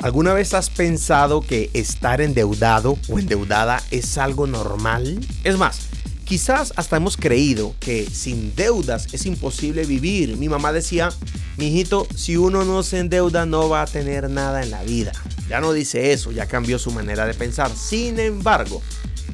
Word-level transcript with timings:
¿Alguna 0.00 0.32
vez 0.32 0.54
has 0.54 0.70
pensado 0.70 1.40
que 1.40 1.70
estar 1.74 2.20
endeudado 2.20 2.96
o 3.08 3.18
endeudada 3.18 3.82
es 3.90 4.16
algo 4.16 4.46
normal? 4.46 5.18
Es 5.42 5.58
más, 5.58 5.88
quizás 6.24 6.72
hasta 6.76 6.98
hemos 6.98 7.16
creído 7.16 7.74
que 7.80 8.06
sin 8.08 8.54
deudas 8.54 9.12
es 9.12 9.26
imposible 9.26 9.84
vivir. 9.84 10.36
Mi 10.36 10.48
mamá 10.48 10.72
decía, 10.72 11.08
mi 11.56 11.66
hijito, 11.66 12.06
si 12.14 12.36
uno 12.36 12.64
no 12.64 12.84
se 12.84 13.00
endeuda 13.00 13.44
no 13.44 13.68
va 13.68 13.82
a 13.82 13.86
tener 13.86 14.30
nada 14.30 14.62
en 14.62 14.70
la 14.70 14.84
vida. 14.84 15.10
Ya 15.48 15.60
no 15.60 15.72
dice 15.72 16.12
eso, 16.12 16.30
ya 16.30 16.46
cambió 16.46 16.78
su 16.78 16.92
manera 16.92 17.26
de 17.26 17.34
pensar. 17.34 17.68
Sin 17.74 18.20
embargo, 18.20 18.80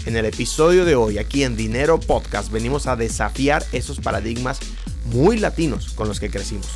en 0.06 0.16
el 0.16 0.24
episodio 0.24 0.86
de 0.86 0.94
hoy, 0.94 1.18
aquí 1.18 1.42
en 1.42 1.56
Dinero 1.58 2.00
Podcast, 2.00 2.50
venimos 2.50 2.86
a 2.86 2.96
desafiar 2.96 3.62
esos 3.72 4.00
paradigmas 4.00 4.60
muy 5.12 5.38
latinos 5.38 5.92
con 5.92 6.08
los 6.08 6.20
que 6.20 6.30
crecimos. 6.30 6.68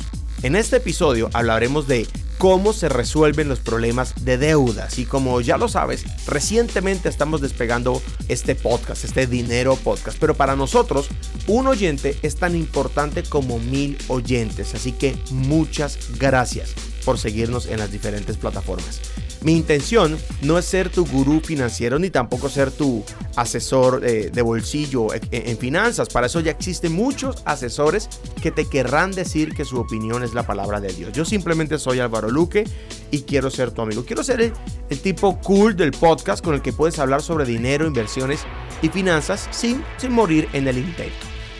En 0.43 0.55
este 0.55 0.77
episodio 0.77 1.31
hablaremos 1.33 1.87
de 1.87 2.07
cómo 2.39 2.71
se 2.71 2.87
resuelven 2.87 3.49
los 3.49 3.59
problemas 3.59 4.23
de 4.23 4.37
deudas. 4.37 4.97
Y 4.97 5.05
como 5.05 5.41
ya 5.41 5.57
lo 5.57 5.67
sabes, 5.67 6.05
recientemente 6.25 7.09
estamos 7.09 7.41
despegando 7.41 8.01
este 8.29 8.55
podcast, 8.55 9.03
este 9.03 9.27
dinero 9.27 9.75
podcast. 9.75 10.17
Pero 10.17 10.33
para 10.33 10.55
nosotros, 10.55 11.09
un 11.47 11.67
oyente 11.67 12.17
es 12.23 12.37
tan 12.37 12.55
importante 12.55 13.23
como 13.23 13.59
mil 13.59 13.97
oyentes. 14.07 14.73
Así 14.73 14.93
que 14.93 15.17
muchas 15.31 15.99
gracias 16.17 16.73
por 17.03 17.19
seguirnos 17.19 17.65
en 17.65 17.77
las 17.77 17.91
diferentes 17.91 18.37
plataformas. 18.37 19.01
Mi 19.41 19.55
intención 19.55 20.17
no 20.41 20.57
es 20.57 20.65
ser 20.65 20.89
tu 20.89 21.05
gurú 21.05 21.39
financiero 21.39 21.97
ni 21.97 22.09
tampoco 22.09 22.49
ser 22.49 22.71
tu 22.71 23.05
asesor 23.37 24.01
eh, 24.05 24.29
de 24.33 24.41
bolsillo 24.41 25.13
en, 25.13 25.21
en, 25.31 25.57
finanzas. 25.57 26.09
Para 26.09 26.27
eso 26.27 26.41
ya 26.41 26.51
existen 26.51 26.91
muchos 26.91 27.41
asesores 27.45 28.09
que 28.41 28.51
te 28.51 28.65
querrán 28.65 29.11
decir 29.11 29.53
que 29.55 29.63
su 29.63 29.79
opinión 29.79 30.23
es 30.23 30.33
la 30.33 30.43
palabra 30.43 30.81
de 30.81 30.91
Dios. 30.91 31.13
Yo 31.13 31.23
simplemente 31.23 31.79
soy 31.79 31.99
Álvaro 31.99 32.29
Luque 32.29 32.65
y 33.11 33.21
quiero 33.21 33.49
ser 33.49 33.71
tu 33.71 33.81
amigo. 33.81 34.03
Quiero 34.03 34.23
ser 34.23 34.41
el, 34.41 34.53
el 34.89 34.99
tipo 34.99 35.39
cool 35.39 35.75
del 35.77 35.91
podcast 35.91 36.43
con 36.43 36.53
el 36.53 36.61
que 36.61 36.73
puedes 36.73 36.99
hablar 36.99 37.21
sobre 37.21 37.45
dinero, 37.45 37.87
inversiones 37.87 38.41
y 38.81 38.89
finanzas 38.89 39.47
sin, 39.51 39.83
sin 39.97 40.11
morir 40.11 40.49
en 40.51 40.67
el 40.67 40.77
intento. 40.77 41.15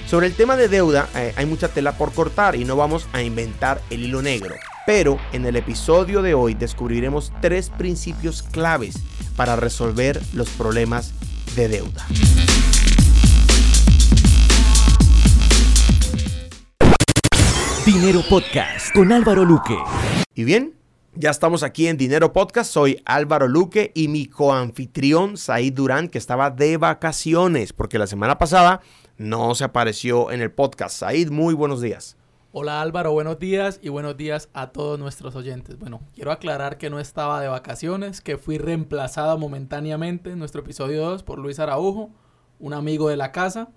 Sobre 0.06 0.28
el 0.28 0.34
tema 0.34 0.58
de 0.58 0.68
deuda 0.68 1.08
eh, 1.16 1.34
hay 1.36 1.46
mucha 1.46 1.70
tela 1.70 1.98
por 1.98 2.12
cortar 2.12 2.56
y 2.56 2.66
no 2.66 2.76
vamos 2.76 3.08
a 3.14 3.22
inventar 3.22 3.80
el 3.90 4.04
hilo 4.04 4.22
negro. 4.22 4.56
Pero 4.92 5.20
en 5.34 5.46
el 5.46 5.56
episodio 5.56 6.24
de 6.24 6.34
hoy 6.34 6.56
descubriremos 6.56 7.32
tres 7.42 7.70
principios 7.70 8.42
claves 8.42 8.96
para 9.36 9.56
resolver 9.56 10.20
los 10.34 10.50
problemas 10.50 11.14
de 11.56 11.68
deuda. 11.68 12.08
Dinero 17.86 18.24
Podcast 18.28 18.92
con 18.92 19.12
Álvaro 19.12 19.46
Luque. 19.46 19.78
Y 20.34 20.44
bien, 20.44 20.74
ya 21.14 21.30
estamos 21.30 21.62
aquí 21.62 21.86
en 21.86 21.96
Dinero 21.96 22.34
Podcast. 22.34 22.74
Soy 22.74 23.00
Álvaro 23.06 23.48
Luque 23.48 23.92
y 23.94 24.08
mi 24.08 24.26
coanfitrión 24.26 25.38
Said 25.38 25.74
Durán, 25.74 26.08
que 26.08 26.18
estaba 26.18 26.50
de 26.50 26.78
vacaciones 26.78 27.74
porque 27.74 28.00
la 28.00 28.08
semana 28.08 28.40
pasada 28.40 28.82
no 29.18 29.54
se 29.54 29.66
apareció 29.66 30.32
en 30.32 30.42
el 30.42 30.50
podcast. 30.50 30.98
Said, 30.98 31.30
muy 31.30 31.54
buenos 31.54 31.80
días. 31.80 32.18
Hola 32.52 32.82
Álvaro, 32.82 33.12
buenos 33.12 33.38
días 33.38 33.80
y 33.84 33.90
buenos 33.90 34.18
días 34.18 34.50
a 34.54 34.72
todos 34.72 34.98
nuestros 34.98 35.36
oyentes. 35.36 35.78
Bueno, 35.78 36.02
quiero 36.16 36.32
aclarar 36.32 36.80
que 36.80 36.90
no 36.90 37.00
estaba 37.00 37.40
de 37.40 37.48
vacaciones, 37.48 38.22
que 38.22 38.40
fui 38.40 38.58
reemplazado 38.58 39.38
momentáneamente 39.38 40.32
en 40.32 40.40
nuestro 40.40 40.62
episodio 40.62 41.06
2 41.06 41.22
por 41.22 41.38
Luis 41.38 41.60
Araujo, 41.60 42.10
un 42.58 42.74
amigo 42.74 43.08
de 43.08 43.18
la 43.18 43.32
casa. 43.32 43.70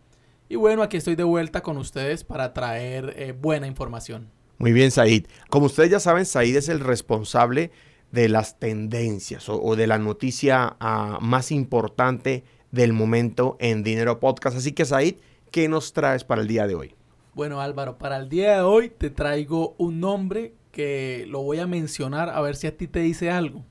Y 0.49 0.57
bueno, 0.57 0.83
aquí 0.83 0.97
estoy 0.97 1.17
de 1.17 1.23
vuelta 1.23 1.63
con 1.63 1.77
ustedes 1.77 2.25
para 2.25 2.55
traer 2.55 3.13
eh, 3.19 3.33
buena 3.33 3.67
información. 3.67 4.31
Muy 4.57 4.73
bien, 4.73 4.91
Said. 4.91 5.27
Como 5.51 5.67
ustedes 5.67 5.91
ya 5.91 6.01
saben, 6.01 6.25
Said 6.25 6.57
es 6.57 6.71
el 6.71 6.81
responsable 6.81 7.73
de 8.11 8.31
las 8.31 8.59
tendencias 8.59 9.51
o, 9.51 9.63
o 9.63 9.77
de 9.77 9.87
la 9.87 9.99
noticia 9.99 10.79
uh, 10.81 11.23
más 11.23 11.53
importante 11.53 12.45
del 12.71 12.95
momento 12.95 13.59
en 13.61 13.83
Dinero 13.83 14.19
Podcast. 14.19 14.57
Así 14.57 14.73
que, 14.73 14.87
Said, 14.87 15.17
¿qué 15.51 15.69
nos 15.69 15.93
traes 15.93 16.25
para 16.25 16.41
el 16.41 16.49
día 16.49 16.67
de 16.67 16.75
hoy? 16.75 16.95
Bueno, 17.35 17.63
Álvaro, 17.63 17.97
para 17.97 18.19
el 18.19 18.29
día 18.29 18.57
de 18.57 18.61
hoy 18.61 18.91
te 18.91 19.09
traigo 19.09 19.75
un 19.79 20.01
nombre 20.01 20.55
que 20.71 21.25
lo 21.29 21.43
voy 21.43 21.61
a 21.61 21.67
mencionar 21.67 22.29
a 22.29 22.41
ver 22.43 22.57
si 22.57 22.67
a 22.67 22.77
ti 22.77 22.87
te 22.87 23.01
dice 23.01 23.31
algo. 23.31 23.65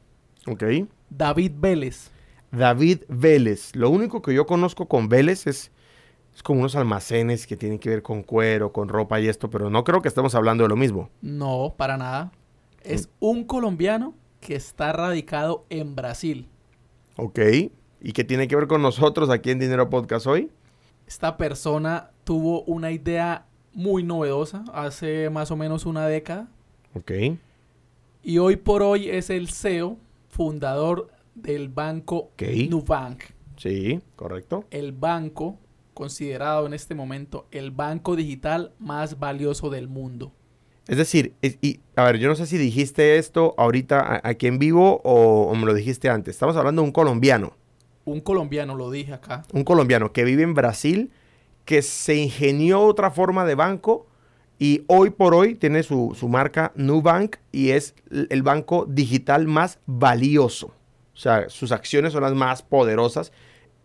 Ok. 0.48 0.64
David 1.12 1.52
Vélez. 1.58 2.10
David 2.52 3.04
Vélez. 3.08 3.76
Lo 3.76 3.92
único 3.92 4.24
que 4.24 4.34
yo 4.34 4.48
conozco 4.48 4.88
con 4.88 5.10
Vélez 5.10 5.46
es, 5.46 5.72
es 6.34 6.42
como 6.42 6.62
unos 6.62 6.76
almacenes 6.76 7.46
que 7.46 7.56
tienen 7.56 7.78
que 7.78 7.90
ver 7.90 8.02
con 8.02 8.24
cuero, 8.24 8.74
con 8.74 8.90
ropa 8.90 9.22
y 9.22 9.28
esto, 9.28 9.52
pero 9.52 9.70
no 9.70 9.84
creo 9.84 10.02
que 10.02 10.08
estemos 10.08 10.34
hablando 10.34 10.64
de 10.64 10.70
lo 10.70 10.76
mismo. 10.76 11.12
No, 11.22 11.76
para 11.78 11.98
nada. 11.98 12.32
Es 12.84 13.10
un 13.20 13.44
colombiano 13.44 14.16
que 14.40 14.56
está 14.56 14.92
radicado 14.92 15.66
en 15.70 15.96
Brasil. 15.96 16.50
Ok. 17.16 17.40
¿Y 18.02 18.14
qué 18.14 18.24
tiene 18.24 18.48
que 18.48 18.56
ver 18.56 18.66
con 18.66 18.82
nosotros 18.82 19.30
aquí 19.30 19.52
en 19.52 19.60
Dinero 19.60 19.88
Podcast 19.92 20.26
hoy? 20.26 20.50
Esta 21.06 21.38
persona 21.38 22.10
tuvo 22.24 22.64
una 22.64 22.90
idea 22.90 23.46
muy 23.74 24.04
novedosa 24.04 24.64
hace 24.74 25.30
más 25.30 25.52
o 25.52 25.56
menos 25.56 25.86
una 25.86 26.08
década. 26.08 26.48
Ok. 26.94 27.12
Y 28.24 28.38
hoy 28.38 28.56
por 28.58 28.84
hoy 28.84 29.09
es 29.09 29.30
el 29.30 29.50
CEO, 29.50 29.98
fundador 30.30 31.09
del 31.36 31.70
banco 31.70 32.16
Ok. 32.34 32.44
Nubank. 32.70 33.24
Sí, 33.58 34.00
correcto. 34.16 34.66
El 34.72 34.92
banco 34.92 35.58
considerado 35.94 36.66
en 36.66 36.74
este 36.74 36.96
momento 36.96 37.46
el 37.52 37.72
banco 37.72 38.16
digital 38.16 38.72
más 38.80 39.20
valioso 39.20 39.70
del 39.70 39.88
mundo. 39.88 40.31
Es 40.88 40.98
decir, 40.98 41.34
es- 41.42 41.58
y, 41.62 41.80
a 41.96 42.04
ver, 42.06 42.18
yo 42.18 42.28
no 42.28 42.36
sé 42.36 42.48
si 42.48 42.58
dijiste 42.58 43.18
esto 43.18 43.54
ahorita 43.58 44.00
a- 44.00 44.22
aquí 44.24 44.48
en 44.48 44.58
vivo 44.60 45.00
o, 45.04 45.44
o 45.44 45.56
me 45.56 45.66
lo 45.66 45.74
dijiste 45.74 46.10
antes. 46.10 46.36
Estamos 46.36 46.56
hablando 46.56 46.81
de 46.81 46.88
un 46.88 46.92
colombiano. 46.92 47.54
Un 48.04 48.20
colombiano, 48.20 48.76
lo 48.76 48.90
dije 48.90 49.14
acá. 49.14 49.44
Un 49.54 49.64
colombiano 49.64 50.12
que 50.12 50.24
vive 50.24 50.42
en 50.44 50.56
Brasil, 50.56 51.12
que 51.66 51.82
se 51.82 52.16
ingenió 52.16 52.82
otra 52.82 53.12
forma 53.12 53.46
de 53.46 53.56
banco 53.56 54.08
y 54.60 54.84
hoy 54.88 55.10
por 55.10 55.34
hoy 55.34 55.56
tiene 55.56 55.84
su, 55.84 56.16
su 56.16 56.28
marca 56.30 56.72
Nubank 56.76 57.38
y 57.52 57.70
es 57.72 57.96
el 58.30 58.44
banco 58.44 58.86
digital 58.88 59.48
más 59.48 59.80
valioso. 59.86 60.68
O 61.14 61.18
sea, 61.18 61.50
sus 61.50 61.72
acciones 61.72 62.14
son 62.14 62.24
las 62.24 62.34
más 62.34 62.62
poderosas 62.64 63.32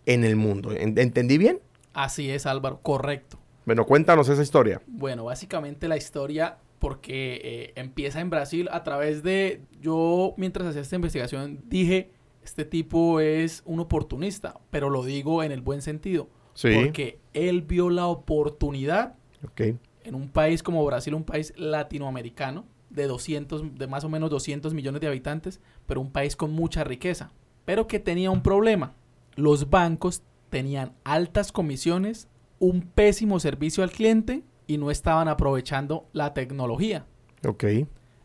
en 0.06 0.24
el 0.24 0.36
mundo. 0.36 0.72
¿En- 0.72 0.98
¿Entendí 0.98 1.38
bien? 1.38 1.60
Así 1.92 2.30
es, 2.30 2.46
Álvaro, 2.46 2.80
correcto. 2.82 3.38
Bueno, 3.64 3.84
cuéntanos 3.86 4.28
esa 4.28 4.42
historia. 4.42 4.80
Bueno, 4.86 5.24
básicamente 5.24 5.88
la 5.88 5.96
historia, 5.96 6.58
porque 6.78 7.40
eh, 7.42 7.72
empieza 7.76 8.20
en 8.20 8.30
Brasil 8.30 8.68
a 8.70 8.84
través 8.84 9.22
de, 9.22 9.62
yo 9.80 10.34
mientras 10.36 10.68
hacía 10.68 10.82
esta 10.82 10.96
investigación 10.96 11.60
dije, 11.68 12.10
este 12.44 12.64
tipo 12.64 13.18
es 13.20 13.62
un 13.64 13.80
oportunista, 13.80 14.60
pero 14.70 14.88
lo 14.90 15.02
digo 15.04 15.42
en 15.42 15.50
el 15.52 15.62
buen 15.62 15.82
sentido, 15.82 16.28
Sí. 16.56 16.70
porque 16.74 17.20
él 17.34 17.62
vio 17.62 17.90
la 17.90 18.06
oportunidad 18.06 19.14
en 19.56 20.14
un 20.14 20.28
país 20.28 20.62
como 20.62 20.84
Brasil, 20.84 21.14
un 21.14 21.24
país 21.24 21.52
latinoamericano, 21.56 22.64
de 22.90 23.06
200, 23.06 23.74
de 23.78 23.86
más 23.86 24.04
o 24.04 24.08
menos 24.08 24.30
200 24.30 24.72
millones 24.72 25.00
de 25.00 25.06
habitantes, 25.06 25.60
pero 25.86 26.00
un 26.00 26.10
país 26.10 26.34
con 26.34 26.52
mucha 26.52 26.82
riqueza, 26.82 27.30
pero 27.64 27.86
que 27.86 28.00
tenía 28.00 28.30
un 28.30 28.42
problema. 28.42 28.94
Los 29.34 29.68
bancos 29.70 30.22
tenían 30.48 30.92
altas 31.04 31.52
comisiones, 31.52 32.28
un 32.58 32.80
pésimo 32.82 33.38
servicio 33.38 33.84
al 33.84 33.90
cliente 33.90 34.42
y 34.66 34.78
no 34.78 34.90
estaban 34.90 35.28
aprovechando 35.28 36.06
la 36.12 36.32
tecnología. 36.32 37.04
Ok. 37.46 37.64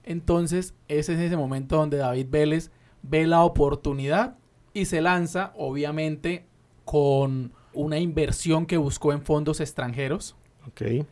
Entonces, 0.04 0.74
ese 0.88 1.14
es 1.14 1.20
ese 1.20 1.38
momento 1.38 1.76
donde 1.76 1.98
David 1.98 2.28
Vélez 2.30 2.72
ve 3.04 3.28
la 3.28 3.44
oportunidad 3.44 4.38
y 4.74 4.86
se 4.86 5.02
lanza, 5.02 5.52
obviamente, 5.56 6.46
con 6.86 7.52
una 7.74 8.00
inversión 8.00 8.66
que 8.66 8.78
buscó 8.78 9.14
en 9.14 9.22
fondos 9.22 9.60
extranjeros. 9.60 10.36
Ok. 10.68 11.06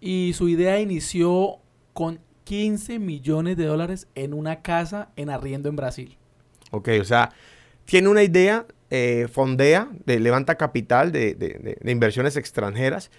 Y 0.00 0.32
su 0.34 0.48
idea 0.48 0.80
inició 0.80 1.56
con 1.92 2.20
15 2.44 2.98
millones 2.98 3.56
de 3.56 3.64
dólares 3.66 4.08
en 4.14 4.32
una 4.32 4.62
casa 4.62 5.10
en 5.16 5.28
arriendo 5.30 5.68
en 5.68 5.76
Brasil. 5.76 6.16
Ok, 6.70 6.88
o 7.00 7.04
sea, 7.04 7.30
tiene 7.84 8.08
una 8.08 8.22
idea, 8.22 8.66
eh, 8.90 9.26
fondea, 9.30 9.88
de, 10.06 10.20
levanta 10.20 10.56
capital 10.56 11.12
de, 11.12 11.34
de- 11.34 11.78
inversiones 11.92 12.36
extranjeras 12.36 13.10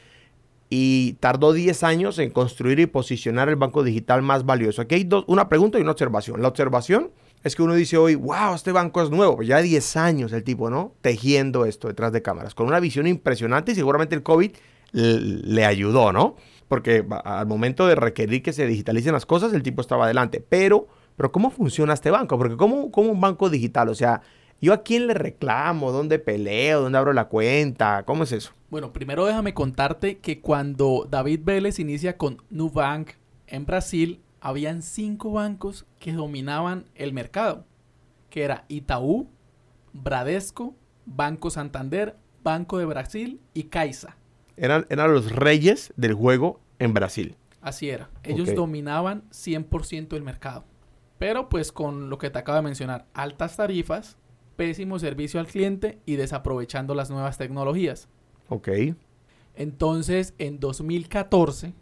y 0.69 1.13
tardó 1.13 1.53
10 1.53 1.83
años 1.83 2.19
en 2.19 2.30
construir 2.30 2.80
y 2.80 2.86
posicionar 2.86 3.50
el 3.50 3.56
banco 3.56 3.83
digital 3.83 4.21
más 4.21 4.45
valioso. 4.45 4.81
Aquí 4.81 4.95
hay 4.95 5.03
dos- 5.03 5.25
una 5.27 5.50
pregunta 5.50 5.80
y 5.80 5.81
una 5.81 5.91
observación. 5.91 6.41
La 6.41 6.47
observación 6.47 7.12
es 7.44 7.56
que 7.56 7.62
uno 7.62 7.74
dice 7.74 7.97
hoy, 7.97 8.15
wow, 8.15 8.53
este 8.56 8.71
banco 8.71 9.01
es 9.01 9.09
nuevo. 9.09 9.38
Pues 9.38 9.47
ya 9.47 9.62
10 9.62 9.97
años 9.97 10.33
el 10.33 10.44
tipo, 10.44 10.69
¿no? 10.69 10.94
Tejiendo 11.01 11.65
esto 11.65 11.88
detrás 11.88 12.12
de 12.12 12.21
cámaras, 12.21 12.53
con 12.53 12.68
una 12.68 12.80
visión 12.80 13.07
impresionante 13.07 13.71
y 13.71 13.75
seguramente 13.75 14.15
el 14.15 14.24
COVID 14.24 14.51
le 14.91 15.65
ayudó, 15.65 16.12
¿no? 16.12 16.36
Porque 16.68 17.06
al 17.24 17.47
momento 17.47 17.88
de 17.88 17.95
requerir 17.95 18.44
que 18.44 18.53
se 18.53 18.68
digitalicen 18.68 19.13
las 19.13 19.25
cosas, 19.25 19.53
el 19.53 19.63
tipo 19.63 19.81
estaba 19.81 20.06
adelante. 20.06 20.44
Pero, 20.47 20.88
pero 21.15 21.31
¿cómo 21.31 21.50
funciona 21.50 21.94
este 21.94 22.12
banco? 22.12 22.38
Porque 22.38 22.57
¿cómo, 22.57 22.91
cómo 22.91 23.12
un 23.12 23.21
banco 23.21 23.50
digital? 23.50 23.89
O 23.89 23.95
sea, 23.95 24.21
¿yo 24.62 24.74
a 24.74 24.83
quién 24.83 25.07
le 25.07 25.13
reclamo? 25.13 25.91
¿Dónde 25.91 26.19
peleo? 26.19 26.81
¿Dónde 26.81 26.97
abro 26.97 27.13
la 27.13 27.25
cuenta? 27.25 28.03
¿Cómo 28.03 28.24
es 28.24 28.31
eso? 28.33 28.51
Bueno, 28.69 28.94
primero 28.94 29.25
déjame 29.25 29.53
contarte 29.53 30.18
que 30.18 30.41
cuando 30.41 31.07
David 31.09 31.41
Vélez 31.44 31.80
inicia 31.80 32.18
con 32.18 32.38
Nubank 32.50 33.12
en 33.47 33.65
Brasil, 33.65 34.19
habían 34.41 34.81
cinco 34.81 35.31
bancos 35.31 35.86
que 36.00 36.13
dominaban 36.13 36.86
el 36.95 37.13
mercado. 37.13 37.65
que 38.30 38.44
era 38.44 38.65
Itaú, 38.68 39.27
Bradesco, 39.94 40.75
Banco 41.06 41.50
Santander, 41.50 42.15
Banco 42.44 42.77
de 42.77 42.86
Brasil 42.86 43.41
y 43.56 43.63
Caixa. 43.63 44.18
Eran, 44.56 44.86
eran 44.89 45.12
los 45.13 45.31
reyes 45.31 45.91
del 45.97 46.13
juego 46.13 46.59
en 46.77 46.94
Brasil. 46.94 47.36
Así 47.62 47.89
era. 47.89 48.09
Ellos 48.24 48.50
Ok. 48.50 48.56
dominaban 48.56 49.24
100% 49.31 50.15
el 50.15 50.21
mercado. 50.24 50.63
Pero 51.18 51.50
pues 51.50 51.71
con 51.71 52.09
lo 52.09 52.18
que 52.19 52.30
te 52.30 52.38
acabo 52.39 52.57
de 52.57 52.62
mencionar, 52.62 53.07
altas 53.15 53.57
tarifas, 53.57 54.18
pésimo 54.56 55.00
servicio 55.00 55.39
al 55.39 55.47
cliente 55.47 56.00
y 56.06 56.15
desaprovechando 56.15 56.94
las 56.94 57.09
nuevas 57.09 57.38
tecnologías. 57.38 58.07
Ok. 58.47 58.69
Entonces, 59.56 60.33
en 60.38 60.59
2014, 60.59 61.74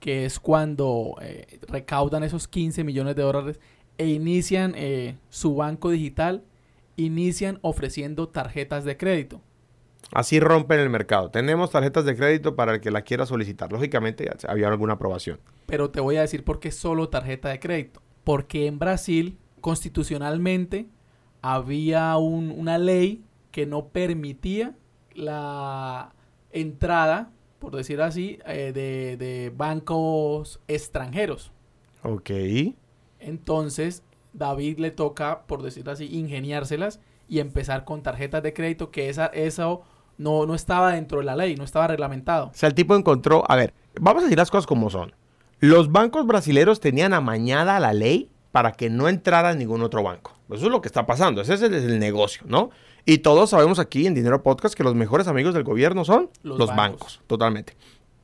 que 0.00 0.24
es 0.24 0.40
cuando 0.40 1.16
eh, 1.22 1.60
recaudan 1.68 2.22
esos 2.24 2.48
15 2.48 2.82
millones 2.84 3.14
de 3.16 3.22
dólares 3.22 3.60
e 3.98 4.08
inician 4.08 4.72
eh, 4.76 5.16
su 5.28 5.54
banco 5.54 5.90
digital, 5.90 6.42
inician 6.96 7.58
ofreciendo 7.62 8.28
tarjetas 8.28 8.84
de 8.84 8.96
crédito. 8.96 9.40
Así 10.12 10.40
rompen 10.40 10.80
el 10.80 10.88
mercado. 10.90 11.30
Tenemos 11.30 11.70
tarjetas 11.70 12.04
de 12.06 12.16
crédito 12.16 12.56
para 12.56 12.74
el 12.74 12.80
que 12.80 12.90
la 12.90 13.02
quiera 13.02 13.26
solicitar. 13.26 13.70
Lógicamente 13.70 14.24
ya 14.24 14.50
había 14.50 14.68
alguna 14.68 14.94
aprobación. 14.94 15.38
Pero 15.66 15.90
te 15.90 16.00
voy 16.00 16.16
a 16.16 16.22
decir 16.22 16.42
por 16.42 16.58
qué 16.58 16.72
solo 16.72 17.08
tarjeta 17.10 17.50
de 17.50 17.60
crédito. 17.60 18.00
Porque 18.24 18.66
en 18.66 18.78
Brasil, 18.78 19.38
constitucionalmente, 19.60 20.88
había 21.42 22.16
un- 22.16 22.50
una 22.50 22.78
ley 22.78 23.22
que 23.50 23.66
no 23.66 23.88
permitía 23.88 24.74
la 25.14 26.12
entrada, 26.52 27.30
por 27.60 27.76
decir 27.76 28.00
así, 28.00 28.40
eh, 28.46 28.72
de, 28.74 29.16
de 29.16 29.52
bancos 29.54 30.60
extranjeros. 30.66 31.52
Ok. 32.02 32.30
Entonces, 33.20 34.02
David 34.32 34.78
le 34.78 34.90
toca, 34.90 35.42
por 35.46 35.62
decir 35.62 35.88
así, 35.88 36.06
ingeniárselas 36.06 37.00
y 37.28 37.38
empezar 37.38 37.84
con 37.84 38.02
tarjetas 38.02 38.42
de 38.42 38.52
crédito, 38.52 38.90
que 38.90 39.08
esa, 39.08 39.26
eso 39.26 39.82
no, 40.18 40.46
no 40.46 40.54
estaba 40.54 40.92
dentro 40.92 41.18
de 41.18 41.24
la 41.24 41.36
ley, 41.36 41.54
no 41.54 41.64
estaba 41.64 41.86
reglamentado. 41.86 42.46
O 42.46 42.54
sea, 42.54 42.68
el 42.68 42.74
tipo 42.74 42.96
encontró, 42.96 43.44
a 43.48 43.56
ver, 43.56 43.74
vamos 44.00 44.22
a 44.22 44.24
decir 44.24 44.38
las 44.38 44.50
cosas 44.50 44.66
como 44.66 44.90
son. 44.90 45.14
Los 45.58 45.92
bancos 45.92 46.26
brasileños 46.26 46.80
tenían 46.80 47.12
amañada 47.12 47.78
la 47.78 47.92
ley 47.92 48.29
para 48.52 48.72
que 48.72 48.90
no 48.90 49.08
entrara 49.08 49.54
ningún 49.54 49.82
otro 49.82 50.02
banco. 50.02 50.36
Eso 50.50 50.66
es 50.66 50.72
lo 50.72 50.80
que 50.80 50.88
está 50.88 51.06
pasando, 51.06 51.40
ese 51.40 51.54
es 51.54 51.62
el, 51.62 51.98
negocio, 51.98 52.42
¿no? 52.46 52.70
Y 53.04 53.18
todos 53.18 53.50
sabemos 53.50 53.78
aquí 53.78 54.06
en 54.06 54.14
Dinero 54.14 54.42
Podcast 54.42 54.74
que 54.74 54.82
los 54.82 54.94
mejores 54.94 55.28
amigos 55.28 55.54
del 55.54 55.64
gobierno 55.64 56.04
son 56.04 56.30
Los 56.42 56.58
los, 56.58 56.68
bancos. 56.68 57.00
bancos. 57.00 57.20
totalmente. 57.26 57.76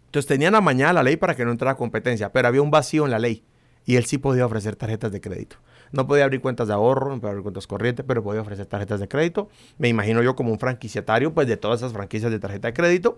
Entonces 0.06 0.26
tenían 0.26 0.55
amañada 0.55 0.93
la 0.93 1.02
ley 1.02 1.17
para 1.17 1.34
que 1.34 1.44
no 1.44 1.50
entrara 1.50 1.76
competencia, 1.76 2.32
pero 2.32 2.49
había 2.49 2.62
un 2.62 2.70
vacío 2.70 3.05
en 3.05 3.11
la 3.11 3.19
ley 3.19 3.44
y 3.84 3.96
él 3.96 4.05
sí 4.05 4.19
podía 4.19 4.44
ofrecer 4.44 4.76
tarjetas 4.76 5.12
de 5.12 5.20
crédito. 5.20 5.56
No 5.93 6.06
podía 6.06 6.25
abrir 6.25 6.40
cuentas 6.40 6.67
de 6.67 6.75
ahorro, 6.75 7.11
no 7.11 7.20
podía 7.20 7.31
abrir 7.31 7.43
cuentas 7.44 7.67
corrientes, 7.67 8.05
pero 8.06 8.23
podía 8.23 8.40
ofrecer 8.40 8.67
tarjetas 8.67 8.99
de 8.99 9.08
crédito. 9.08 9.49
Me 9.78 9.88
imagino 9.88 10.23
yo 10.23 10.34
como 10.34 10.50
un 10.50 10.58
franquiciatario, 10.58 11.32
pues 11.32 11.46
de 11.46 11.56
todas 11.56 11.81
esas 11.81 11.93
franquicias 11.93 12.32
de 12.32 12.40
tarjeta 12.40 12.69
de 12.69 12.75
crédito 12.75 13.17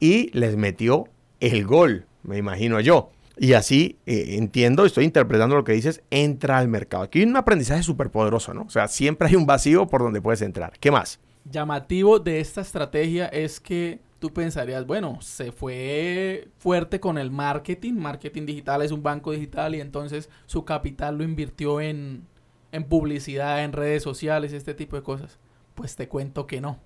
y 0.00 0.30
les 0.36 0.56
metió 0.56 1.04
el 1.40 1.66
gol, 1.66 2.06
me 2.22 2.38
imagino 2.38 2.80
yo. 2.80 3.10
Y 3.40 3.52
así 3.54 3.98
eh, 4.06 4.36
entiendo, 4.38 4.84
estoy 4.84 5.04
interpretando 5.04 5.54
lo 5.56 5.64
que 5.64 5.72
dices, 5.72 6.02
entra 6.10 6.58
al 6.58 6.68
mercado. 6.68 7.04
Aquí 7.04 7.20
hay 7.20 7.26
un 7.26 7.36
aprendizaje 7.36 7.82
súper 7.82 8.10
poderoso, 8.10 8.52
¿no? 8.54 8.62
O 8.62 8.70
sea, 8.70 8.88
siempre 8.88 9.28
hay 9.28 9.36
un 9.36 9.46
vacío 9.46 9.86
por 9.86 10.02
donde 10.02 10.20
puedes 10.20 10.42
entrar. 10.42 10.72
¿Qué 10.80 10.90
más? 10.90 11.20
llamativo 11.50 12.18
de 12.18 12.40
esta 12.40 12.60
estrategia 12.60 13.26
es 13.26 13.58
que 13.58 14.00
tú 14.18 14.32
pensarías, 14.34 14.86
bueno, 14.86 15.18
se 15.22 15.50
fue 15.50 16.48
fuerte 16.58 17.00
con 17.00 17.16
el 17.16 17.30
marketing, 17.30 17.94
marketing 17.94 18.44
digital 18.44 18.82
es 18.82 18.92
un 18.92 19.02
banco 19.02 19.32
digital 19.32 19.74
y 19.74 19.80
entonces 19.80 20.28
su 20.46 20.64
capital 20.66 21.16
lo 21.16 21.24
invirtió 21.24 21.80
en, 21.80 22.26
en 22.72 22.84
publicidad, 22.84 23.64
en 23.64 23.72
redes 23.72 24.02
sociales, 24.02 24.52
este 24.52 24.74
tipo 24.74 24.96
de 24.96 25.02
cosas. 25.02 25.38
Pues 25.74 25.96
te 25.96 26.06
cuento 26.08 26.46
que 26.46 26.60
no, 26.60 26.80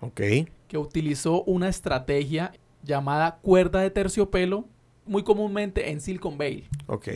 Ok. 0.00 0.20
que 0.68 0.78
utilizó 0.78 1.42
una 1.44 1.68
estrategia 1.68 2.52
llamada 2.82 3.38
cuerda 3.42 3.80
de 3.80 3.90
terciopelo, 3.90 4.66
muy 5.08 5.22
comúnmente 5.24 5.90
en 5.90 6.00
Silicon 6.00 6.38
Valley, 6.38 6.68
Ok. 6.86 7.08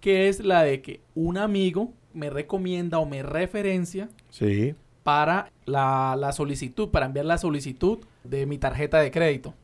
que 0.00 0.28
es 0.28 0.40
la 0.40 0.62
de 0.62 0.82
que 0.82 1.00
un 1.14 1.38
amigo 1.38 1.92
me 2.12 2.28
recomienda 2.30 2.98
o 2.98 3.06
me 3.06 3.22
referencia 3.22 4.08
Sí. 4.30 4.74
para 5.02 5.50
la, 5.64 6.14
la 6.18 6.32
solicitud, 6.32 6.90
para 6.90 7.06
enviar 7.06 7.26
la 7.26 7.38
solicitud 7.38 7.98
de 8.24 8.46
mi 8.46 8.58
tarjeta 8.58 8.98
de 9.00 9.10
crédito. 9.10 9.54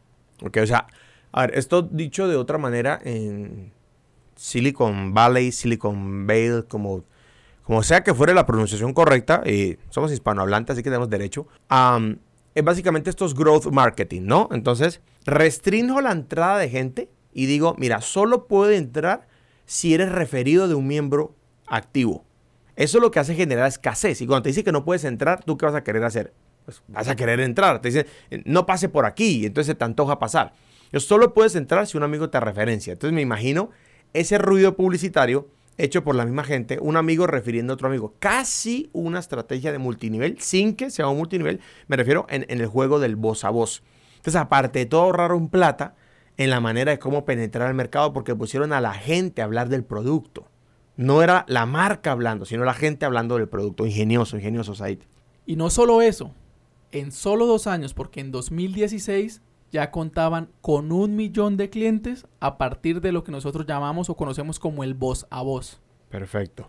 Ok, 0.45 0.59
o 0.63 0.67
sea, 0.67 0.87
a 1.33 1.43
ver, 1.43 1.59
esto 1.59 1.83
dicho 1.83 2.27
de 2.29 2.37
otra 2.37 2.59
manera 2.59 2.99
en 3.05 3.73
Silicon 4.37 5.13
Valley, 5.15 5.53
Silicon 5.53 6.27
Valley, 6.27 6.63
como, 6.69 7.05
como 7.65 7.83
sea 7.83 8.03
que 8.03 8.15
fuera 8.15 8.33
la 8.35 8.47
pronunciación 8.47 8.93
correcta, 8.95 9.43
eh, 9.45 9.79
somos 9.91 10.13
hispanohablantes, 10.13 10.75
así 10.75 10.83
que 10.83 10.91
tenemos 10.91 11.11
derecho. 11.11 11.47
am, 11.69 12.19
es 12.55 12.65
básicamente 12.65 13.09
estos 13.11 13.35
growth 13.37 13.67
marketing, 13.67 14.23
¿no? 14.23 14.49
Entonces, 14.51 15.01
restringo 15.25 16.01
la 16.01 16.11
entrada 16.11 16.59
de 16.59 16.69
gente 16.69 17.09
y 17.33 17.47
digo, 17.47 17.75
mira, 17.79 18.01
solo 18.01 18.47
puede 18.47 18.77
entrar 18.77 19.29
si 19.67 19.95
eres 19.95 20.11
referido 20.11 20.69
de 20.69 20.75
un 20.75 20.87
miembro 20.87 21.35
activo. 21.67 22.25
Eso 22.77 22.99
es 22.99 23.03
lo 23.03 23.11
que 23.11 23.19
hace 23.19 23.35
generar 23.35 23.67
escasez. 23.67 24.21
Y 24.21 24.27
cuando 24.27 24.45
te 24.45 24.51
dice 24.51 24.65
que 24.65 24.73
no 24.73 24.85
puedes 24.85 25.05
entrar, 25.05 25.45
¿tú 25.45 25.59
qué 25.59 25.67
vas 25.67 25.75
a 25.75 25.83
querer 25.83 26.05
hacer? 26.05 26.33
Pues 26.65 26.83
vas 26.87 27.09
a 27.09 27.17
querer 27.17 27.41
entrar. 27.41 27.81
Te 27.83 27.89
dicen, 27.89 28.07
no 28.45 28.67
pase 28.67 28.89
por 28.89 29.05
aquí. 29.05 29.45
Entonces 29.45 29.77
te 29.77 29.85
antoja 29.85 30.19
pasar. 30.19 30.53
Yo 30.93 31.01
solo 31.01 31.35
puedes 31.35 31.55
entrar 31.57 31.87
si 31.87 31.97
un 31.97 32.05
amigo 32.05 32.31
te 32.31 32.39
referencia. 32.41 32.93
Entonces 32.93 33.15
me 33.15 33.21
imagino 33.21 33.71
ese 34.13 34.39
ruido 34.39 34.77
publicitario 34.77 35.49
hecho 35.77 36.03
por 36.03 36.15
la 36.15 36.25
misma 36.25 36.45
gente, 36.45 36.79
un 36.81 36.97
amigo 36.97 37.27
refiriendo 37.27 37.73
a 37.73 37.75
otro 37.75 37.89
amigo. 37.89 38.15
Casi 38.19 38.91
una 38.93 39.19
estrategia 39.19 39.71
de 39.71 39.79
multinivel, 39.79 40.41
sin 40.41 40.75
que 40.75 40.91
sea 40.91 41.09
un 41.09 41.19
multinivel. 41.19 41.61
Me 41.89 41.97
refiero 41.97 42.27
en, 42.31 42.47
en 42.49 42.61
el 42.61 42.67
juego 42.67 43.01
del 43.01 43.17
voz 43.17 43.45
a 43.45 43.51
voz. 43.51 43.83
Entonces, 44.17 44.41
aparte 44.41 44.81
de 44.81 44.87
todo, 44.87 45.03
ahorraron 45.03 45.49
plata 45.49 45.95
en 46.39 46.51
la 46.51 46.61
manera 46.61 46.93
de 46.93 46.99
cómo 46.99 47.25
penetrar 47.25 47.69
el 47.69 47.75
mercado 47.75 48.13
porque 48.13 48.35
pusieron 48.35 48.73
a 48.73 48.81
la 48.81 48.95
gente 48.95 49.43
a 49.43 49.45
hablar 49.45 49.69
del 49.69 49.85
producto. 49.85 50.47
No 50.97 51.23
era 51.23 51.45
la 51.49 51.67
marca 51.67 52.13
hablando, 52.13 52.45
sino 52.45 52.65
la 52.65 52.75
gente 52.75 53.05
hablando 53.05 53.37
del 53.37 53.49
producto. 53.49 53.85
Ingenioso, 53.87 54.37
ingenioso, 54.37 54.75
Said. 54.75 55.01
Y 55.47 55.57
no 55.57 55.69
solo 55.69 56.01
eso, 56.01 56.33
en 56.93 57.13
solo 57.13 57.47
dos 57.47 57.67
años, 57.67 57.93
porque 57.93 58.21
en 58.21 58.31
2016 58.31 59.43
ya 59.71 59.91
contaban 59.91 60.49
con 60.61 60.93
un 60.93 61.17
millón 61.17 61.57
de 61.57 61.71
clientes 61.71 62.27
a 62.41 62.57
partir 62.57 63.01
de 63.01 63.13
lo 63.13 63.25
que 63.25 63.33
nosotros 63.33 63.67
llamamos 63.67 64.09
o 64.09 64.17
conocemos 64.17 64.59
como 64.59 64.85
el 64.85 64.95
voz 64.95 65.27
a 65.31 65.43
voz. 65.43 65.81
Perfecto. 66.09 66.69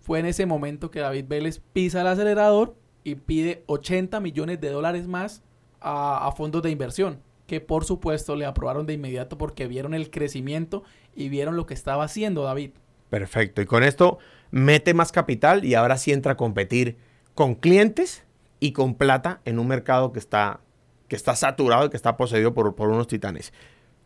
Fue 0.00 0.20
en 0.20 0.26
ese 0.26 0.46
momento 0.46 0.90
que 0.90 1.00
David 1.00 1.24
Vélez 1.26 1.60
pisa 1.72 2.02
el 2.02 2.06
acelerador 2.06 2.76
y 3.02 3.16
pide 3.16 3.64
80 3.66 4.20
millones 4.20 4.60
de 4.60 4.70
dólares 4.70 5.08
más 5.08 5.42
a, 5.80 6.26
a 6.26 6.32
fondos 6.32 6.62
de 6.62 6.70
inversión, 6.70 7.20
que 7.46 7.60
por 7.60 7.84
supuesto 7.84 8.36
le 8.36 8.44
aprobaron 8.44 8.86
de 8.86 8.94
inmediato 8.94 9.38
porque 9.38 9.66
vieron 9.66 9.94
el 9.94 10.10
crecimiento 10.10 10.82
y 11.14 11.28
vieron 11.28 11.56
lo 11.56 11.66
que 11.66 11.74
estaba 11.74 12.04
haciendo 12.04 12.42
David. 12.42 12.72
Perfecto. 13.10 13.62
Y 13.62 13.66
con 13.66 13.82
esto 13.82 14.18
mete 14.50 14.94
más 14.94 15.12
capital 15.12 15.64
y 15.64 15.74
ahora 15.74 15.96
sí 15.96 16.12
entra 16.12 16.32
a 16.32 16.36
competir 16.36 16.96
con 17.34 17.54
clientes 17.54 18.24
y 18.60 18.72
con 18.72 18.94
plata 18.94 19.40
en 19.44 19.58
un 19.58 19.68
mercado 19.68 20.12
que 20.12 20.18
está, 20.18 20.60
que 21.08 21.16
está 21.16 21.36
saturado 21.36 21.86
y 21.86 21.90
que 21.90 21.96
está 21.96 22.16
poseído 22.16 22.54
por, 22.54 22.74
por 22.74 22.88
unos 22.88 23.06
titanes. 23.06 23.52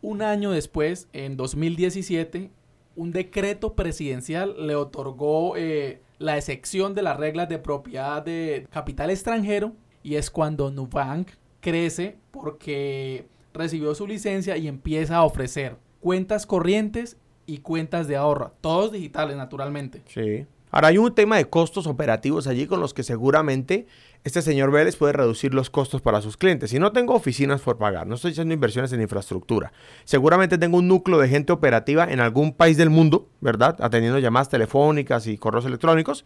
Un 0.01 0.21
año 0.21 0.51
después, 0.51 1.07
en 1.13 1.37
2017, 1.37 2.51
un 2.95 3.11
decreto 3.11 3.75
presidencial 3.75 4.67
le 4.67 4.75
otorgó 4.75 5.55
eh, 5.57 6.01
la 6.19 6.37
excepción 6.37 6.93
de 6.93 7.03
las 7.03 7.17
reglas 7.17 7.49
de 7.49 7.59
propiedad 7.59 8.23
de 8.23 8.67
capital 8.71 9.09
extranjero 9.09 9.73
y 10.03 10.15
es 10.15 10.29
cuando 10.29 10.71
Nubank 10.71 11.29
crece 11.61 12.17
porque 12.31 13.25
recibió 13.53 13.95
su 13.95 14.07
licencia 14.07 14.57
y 14.57 14.67
empieza 14.67 15.17
a 15.17 15.23
ofrecer 15.23 15.77
cuentas 15.99 16.45
corrientes 16.45 17.17
y 17.45 17.59
cuentas 17.59 18.07
de 18.07 18.15
ahorro, 18.15 18.53
todos 18.61 18.91
digitales 18.91 19.35
naturalmente. 19.37 20.01
Sí. 20.07 20.45
Ahora 20.73 20.87
hay 20.87 20.97
un 20.97 21.13
tema 21.13 21.35
de 21.35 21.49
costos 21.49 21.85
operativos 21.85 22.47
allí 22.47 22.65
con 22.65 22.79
los 22.79 22.93
que 22.93 23.03
seguramente 23.03 23.87
este 24.23 24.41
señor 24.41 24.71
Vélez 24.71 24.95
puede 24.95 25.11
reducir 25.11 25.53
los 25.53 25.69
costos 25.69 26.01
para 26.01 26.21
sus 26.21 26.37
clientes. 26.37 26.69
Si 26.69 26.79
no 26.79 26.93
tengo 26.93 27.13
oficinas 27.13 27.59
por 27.59 27.77
pagar, 27.77 28.07
no 28.07 28.15
estoy 28.15 28.31
haciendo 28.31 28.53
inversiones 28.53 28.93
en 28.93 29.01
infraestructura, 29.01 29.73
seguramente 30.05 30.57
tengo 30.57 30.77
un 30.77 30.87
núcleo 30.87 31.19
de 31.19 31.27
gente 31.27 31.51
operativa 31.51 32.05
en 32.05 32.21
algún 32.21 32.53
país 32.53 32.77
del 32.77 32.89
mundo, 32.89 33.27
¿verdad? 33.41 33.75
Atendiendo 33.81 34.19
llamadas 34.19 34.47
telefónicas 34.47 35.27
y 35.27 35.37
correos 35.37 35.65
electrónicos. 35.65 36.23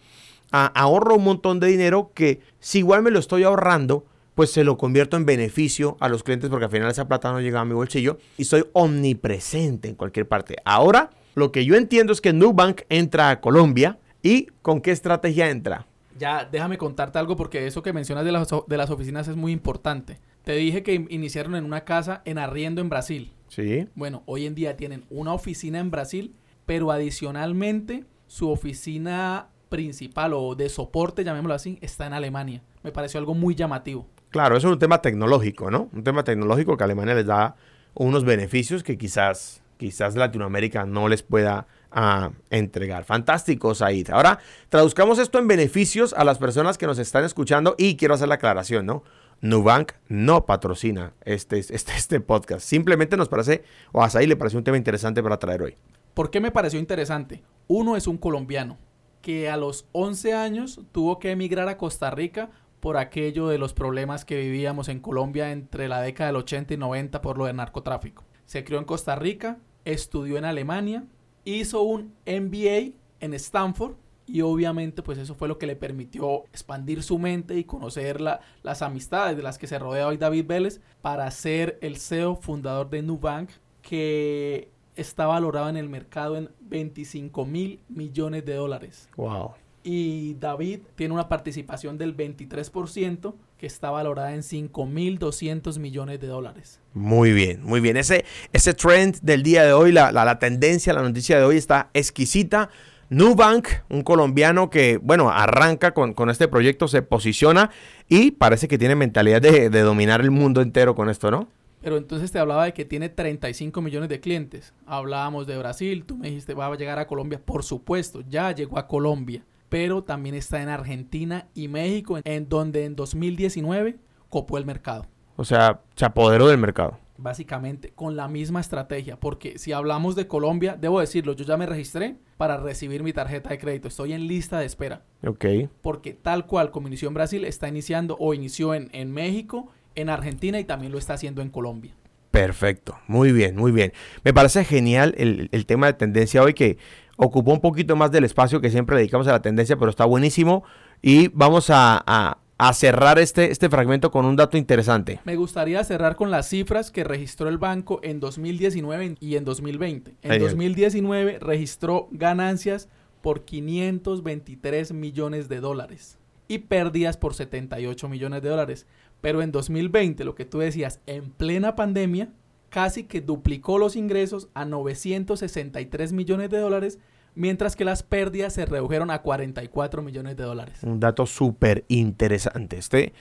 A- 0.51 0.67
ahorro 0.67 1.15
un 1.15 1.23
montón 1.23 1.59
de 1.59 1.65
dinero 1.67 2.11
que 2.13 2.39
si 2.59 2.79
igual 2.79 3.01
me 3.01 3.09
lo 3.09 3.17
estoy 3.17 3.43
ahorrando, 3.43 4.05
pues 4.35 4.51
se 4.51 4.63
lo 4.63 4.77
convierto 4.77 5.17
en 5.17 5.25
beneficio 5.25 5.97
a 5.99 6.09
los 6.09 6.21
clientes 6.23 6.49
porque 6.49 6.65
al 6.65 6.71
final 6.71 6.91
esa 6.91 7.07
plata 7.07 7.31
no 7.31 7.41
llega 7.41 7.61
a 7.61 7.65
mi 7.65 7.73
bolsillo 7.73 8.17
y 8.37 8.43
soy 8.45 8.65
omnipresente 8.73 9.87
en 9.89 9.95
cualquier 9.95 10.27
parte. 10.27 10.57
Ahora, 10.65 11.09
lo 11.35 11.51
que 11.51 11.65
yo 11.65 11.75
entiendo 11.75 12.13
es 12.13 12.21
que 12.21 12.33
Nubank 12.33 12.81
entra 12.89 13.29
a 13.29 13.41
Colombia 13.41 13.97
y 14.21 14.47
¿con 14.61 14.81
qué 14.81 14.91
estrategia 14.91 15.49
entra? 15.49 15.87
Ya, 16.17 16.47
déjame 16.49 16.77
contarte 16.77 17.17
algo 17.19 17.35
porque 17.35 17.67
eso 17.67 17.81
que 17.81 17.91
mencionas 17.93 18.23
de 18.25 18.31
las, 18.31 18.47
de 18.67 18.77
las 18.77 18.89
oficinas 18.89 19.27
es 19.27 19.35
muy 19.35 19.51
importante. 19.51 20.19
Te 20.43 20.53
dije 20.53 20.83
que 20.83 20.93
in- 20.93 21.07
iniciaron 21.09 21.55
en 21.55 21.65
una 21.65 21.83
casa 21.83 22.21
en 22.25 22.37
arriendo 22.37 22.79
en 22.81 22.89
Brasil. 22.89 23.33
Sí, 23.49 23.87
Bueno, 23.95 24.23
hoy 24.25 24.45
en 24.45 24.55
día 24.55 24.75
tienen 24.77 25.05
una 25.09 25.33
oficina 25.33 25.79
en 25.79 25.91
Brasil, 25.91 26.35
pero 26.65 26.91
adicionalmente 26.91 28.05
su 28.27 28.49
oficina 28.49 29.49
principal 29.69 30.33
o 30.33 30.55
de 30.55 30.69
soporte, 30.69 31.23
llamémoslo 31.23 31.53
así, 31.53 31.77
está 31.81 32.07
en 32.07 32.13
Alemania. 32.13 32.61
Me 32.83 32.91
pareció 32.91 33.19
algo 33.19 33.33
muy 33.33 33.55
llamativo. 33.55 34.07
Claro, 34.35 34.57
eso 34.57 34.67
es 34.67 34.73
un 34.73 34.79
tema 34.79 35.01
tecnológico, 35.01 35.71
¿no? 35.71 35.87
Un 35.93 36.03
tema 36.03 36.25
tecnológico 36.25 36.75
que 36.75 36.83
Alemania 36.83 37.15
les 37.15 37.25
da 37.25 37.55
unos 37.93 38.25
beneficios 38.25 38.83
que 38.83 38.97
quizás, 38.97 39.63
quizás 39.77 40.17
Latinoamérica 40.17 40.85
no 40.85 41.07
les 41.07 41.23
pueda 41.23 41.67
ah, 41.89 42.31
entregar. 42.49 43.05
Fantástico, 43.05 43.73
Said. 43.73 44.09
Ahora, 44.09 44.39
traduzcamos 44.67 45.19
esto 45.19 45.39
en 45.39 45.47
beneficios 45.47 46.11
a 46.11 46.25
las 46.25 46.37
personas 46.37 46.77
que 46.77 46.85
nos 46.85 46.99
están 46.99 47.23
escuchando 47.23 47.75
y 47.77 47.95
quiero 47.95 48.13
hacer 48.13 48.27
la 48.27 48.35
aclaración, 48.35 48.85
¿no? 48.85 49.03
Nubank 49.39 49.93
no 50.09 50.45
patrocina 50.45 51.13
este, 51.23 51.59
este, 51.59 51.93
este 51.95 52.19
podcast. 52.19 52.67
Simplemente 52.67 53.15
nos 53.15 53.29
parece, 53.29 53.63
o 53.93 54.03
a 54.03 54.09
Said 54.09 54.27
le 54.27 54.35
parece 54.35 54.57
un 54.57 54.65
tema 54.65 54.75
interesante 54.75 55.23
para 55.23 55.39
traer 55.39 55.61
hoy. 55.61 55.77
¿Por 56.13 56.29
qué 56.29 56.41
me 56.41 56.51
pareció 56.51 56.77
interesante? 56.77 57.41
Uno 57.67 57.95
es 57.95 58.05
un 58.05 58.17
colombiano 58.17 58.77
que 59.21 59.49
a 59.49 59.55
los 59.57 59.87
11 59.93 60.33
años 60.33 60.81
tuvo 60.91 61.19
que 61.19 61.31
emigrar 61.31 61.67
a 61.69 61.77
Costa 61.77 62.11
Rica 62.11 62.51
por 62.85 62.97
aquello 62.97 63.47
de 63.47 63.57
los 63.57 63.73
problemas 63.73 64.25
que 64.25 64.37
vivíamos 64.37 64.89
en 64.89 64.99
Colombia 64.99 65.51
entre 65.51 65.87
la 65.87 66.01
década 66.01 66.27
del 66.27 66.35
80 66.35 66.75
y 66.75 66.77
90 66.77 67.19
por 67.19 67.35
lo 67.35 67.45
del 67.45 67.55
narcotráfico. 67.55 68.23
Se 68.45 68.63
crió 68.63 68.77
en 68.77 68.85
Costa 68.85 69.15
Rica, 69.15 69.57
estudió 69.85 70.37
en 70.37 70.45
Alemania, 70.45 71.03
hizo 71.45 71.81
un 71.81 72.13
MBA 72.27 72.93
en 73.21 73.33
Stanford 73.33 73.95
y 74.27 74.41
obviamente 74.41 75.01
pues 75.01 75.17
eso 75.17 75.33
fue 75.33 75.47
lo 75.47 75.57
que 75.57 75.65
le 75.65 75.75
permitió 75.75 76.43
expandir 76.51 77.01
su 77.01 77.17
mente 77.17 77.57
y 77.57 77.63
conocer 77.63 78.21
las 78.21 78.81
amistades 78.83 79.35
de 79.35 79.41
las 79.41 79.57
que 79.57 79.65
se 79.65 79.79
rodea 79.79 80.05
hoy 80.05 80.17
David 80.17 80.45
Vélez 80.45 80.79
para 81.01 81.31
ser 81.31 81.79
el 81.81 81.97
CEO 81.97 82.35
fundador 82.35 82.91
de 82.91 83.01
Nubank 83.01 83.49
que 83.81 84.69
está 84.95 85.25
valorado 85.25 85.69
en 85.69 85.77
el 85.77 85.89
mercado 85.89 86.37
en 86.37 86.51
25 86.59 87.47
mil 87.47 87.79
millones 87.89 88.45
de 88.45 88.53
dólares. 88.53 89.09
Wow. 89.17 89.55
Y 89.87 90.33
David 90.39 90.79
tiene 90.95 91.13
una 91.13 91.29
participación 91.29 91.99
del 91.99 92.17
23% 92.17 93.35
que 93.59 93.67
está 93.67 93.91
valorada 93.91 94.33
en 94.33 94.41
5.200 94.41 95.77
millones 95.77 96.19
de 96.19 96.25
dólares. 96.25 96.81
Muy 96.95 97.33
bien, 97.33 97.63
muy 97.63 97.81
bien. 97.81 97.95
Ese, 97.95 98.25
ese 98.51 98.73
trend 98.73 99.19
del 99.21 99.43
día 99.43 99.63
de 99.63 99.73
hoy, 99.73 99.91
la, 99.91 100.11
la, 100.11 100.39
tendencia, 100.39 100.91
la 100.91 101.03
noticia 101.03 101.37
de 101.37 101.43
hoy 101.43 101.57
está 101.57 101.91
exquisita. 101.93 102.71
Nubank, 103.09 103.67
un 103.91 104.01
colombiano 104.01 104.71
que, 104.71 104.97
bueno, 104.97 105.29
arranca 105.29 105.93
con, 105.93 106.15
con, 106.15 106.31
este 106.31 106.47
proyecto, 106.47 106.87
se 106.87 107.03
posiciona 107.03 107.69
y 108.09 108.31
parece 108.31 108.67
que 108.67 108.79
tiene 108.79 108.95
mentalidad 108.95 109.39
de, 109.39 109.69
de 109.69 109.81
dominar 109.81 110.19
el 110.21 110.31
mundo 110.31 110.63
entero 110.63 110.95
con 110.95 111.11
esto, 111.11 111.29
¿no? 111.29 111.47
Pero 111.81 111.97
entonces 111.97 112.31
te 112.31 112.39
hablaba 112.39 112.65
de 112.65 112.73
que 112.73 112.85
tiene 112.85 113.09
35 113.09 113.79
millones 113.83 114.09
de 114.09 114.19
clientes. 114.19 114.73
Hablábamos 114.87 115.45
de 115.45 115.59
Brasil, 115.59 116.05
tú 116.05 116.17
me 116.17 116.29
dijiste 116.29 116.55
va 116.55 116.65
a 116.65 116.75
llegar 116.75 116.97
a 116.97 117.05
Colombia. 117.05 117.39
Por 117.39 117.63
supuesto, 117.63 118.21
ya 118.27 118.51
llegó 118.51 118.79
a 118.79 118.87
Colombia. 118.87 119.45
Pero 119.75 120.05
también 120.05 120.35
está 120.35 120.61
en 120.61 120.69
Argentina 120.69 121.49
y 121.53 121.67
México, 121.67 122.17
en 122.23 122.47
donde 122.47 122.85
en 122.85 122.95
2019 122.95 123.99
copó 124.29 124.57
el 124.57 124.65
mercado. 124.65 125.05
O 125.35 125.43
sea, 125.43 125.81
se 125.97 126.05
apoderó 126.05 126.47
del 126.47 126.57
mercado. 126.57 126.97
Básicamente 127.17 127.91
con 127.91 128.15
la 128.15 128.29
misma 128.29 128.61
estrategia. 128.61 129.19
Porque 129.19 129.57
si 129.57 129.73
hablamos 129.73 130.15
de 130.15 130.27
Colombia, 130.27 130.77
debo 130.79 131.01
decirlo, 131.01 131.33
yo 131.33 131.43
ya 131.43 131.57
me 131.57 131.65
registré 131.65 132.15
para 132.37 132.55
recibir 132.55 133.03
mi 133.03 133.11
tarjeta 133.11 133.49
de 133.49 133.57
crédito. 133.57 133.89
Estoy 133.89 134.13
en 134.13 134.27
lista 134.27 134.59
de 134.59 134.65
espera. 134.65 135.03
Ok. 135.27 135.43
Porque 135.81 136.13
tal 136.13 136.45
cual 136.45 136.71
en 136.73 137.13
Brasil, 137.13 137.43
está 137.43 137.67
iniciando 137.67 138.15
o 138.17 138.33
inició 138.33 138.75
en, 138.75 138.89
en 138.93 139.11
México 139.11 139.73
en 139.95 140.07
Argentina 140.07 140.57
y 140.57 140.63
también 140.63 140.93
lo 140.93 140.99
está 140.99 141.15
haciendo 141.15 141.41
en 141.41 141.49
Colombia. 141.49 141.93
Perfecto, 142.35 142.99
muy 143.07 143.31
bien, 143.31 143.55
muy 143.55 143.71
bien. 143.71 143.93
Me 144.25 144.33
parece 144.33 144.65
genial 144.65 145.15
el, 145.17 145.65
tema 145.65 145.87
de 145.87 145.93
tendencia 145.93 146.43
hoy 146.43 146.53
que 146.53 146.77
ocupó 147.15 147.53
un 147.53 147.61
poquito 147.61 147.95
más 147.95 148.11
del 148.11 148.23
espacio 148.23 148.61
que 148.61 148.69
siempre 148.69 148.97
dedicamos 148.97 149.27
a 149.27 149.31
la 149.31 149.41
tendencia, 149.41 149.77
pero 149.77 149.89
está 149.89 150.05
buenísimo. 150.05 150.63
Y 151.01 151.29
vamos 151.29 151.67
a, 151.69 152.37
cerrar 152.73 153.19
este, 153.19 153.51
este 153.51 153.69
fragmento 153.69 154.11
con 154.11 154.25
un 154.25 154.35
dato 154.35 154.57
interesante. 154.57 155.19
Me 155.25 155.35
gustaría 155.35 155.83
cerrar 155.83 156.15
con 156.15 156.31
las 156.31 156.47
cifras 156.47 156.91
que 156.91 157.03
registró 157.03 157.49
el 157.49 157.57
banco 157.57 157.99
en 158.03 158.19
2019 158.19 159.17
y 159.19 159.35
en 159.35 159.45
2020. 159.45 160.15
En 160.21 160.41
2019 160.41 161.39
registró 161.39 162.07
ganancias 162.11 162.89
por 163.21 163.43
523 163.43 164.93
millones 164.93 165.49
de 165.49 165.59
dólares 165.59 166.19
y 166.47 166.59
pérdidas 166.59 167.17
por 167.17 167.33
78 167.33 168.07
millones 168.07 168.41
de 168.41 168.49
dólares. 168.49 168.85
Pero 169.21 169.41
en 169.41 169.51
2020, 169.51 170.23
lo 170.23 170.35
que 170.35 170.45
tú 170.45 170.59
decías, 170.59 170.99
en 171.07 171.31
plena 171.31 171.75
pandemia, 171.75 172.29
casi 172.75 173.05
que 173.05 173.21
duplicó 173.21 173.77
los 173.77 173.95
ingresos 173.95 174.49
a 174.53 174.65
963 174.65 176.11
millones 176.11 176.49
de 176.49 176.57
dólares, 176.57 176.99
mientras 177.33 177.77
que 177.77 177.85
las 177.85 178.03
pérdidas 178.03 178.51
se 178.51 178.65
redujeron 178.65 179.11
a 179.11 179.21
44 179.21 180.01
millones 180.01 180.35
de 180.35 180.43
dólares. 180.43 180.79
Un 180.83 180.99
dato 180.99 181.25
súper 181.25 181.85
interesante. 181.87 182.77
Este, 182.77 183.13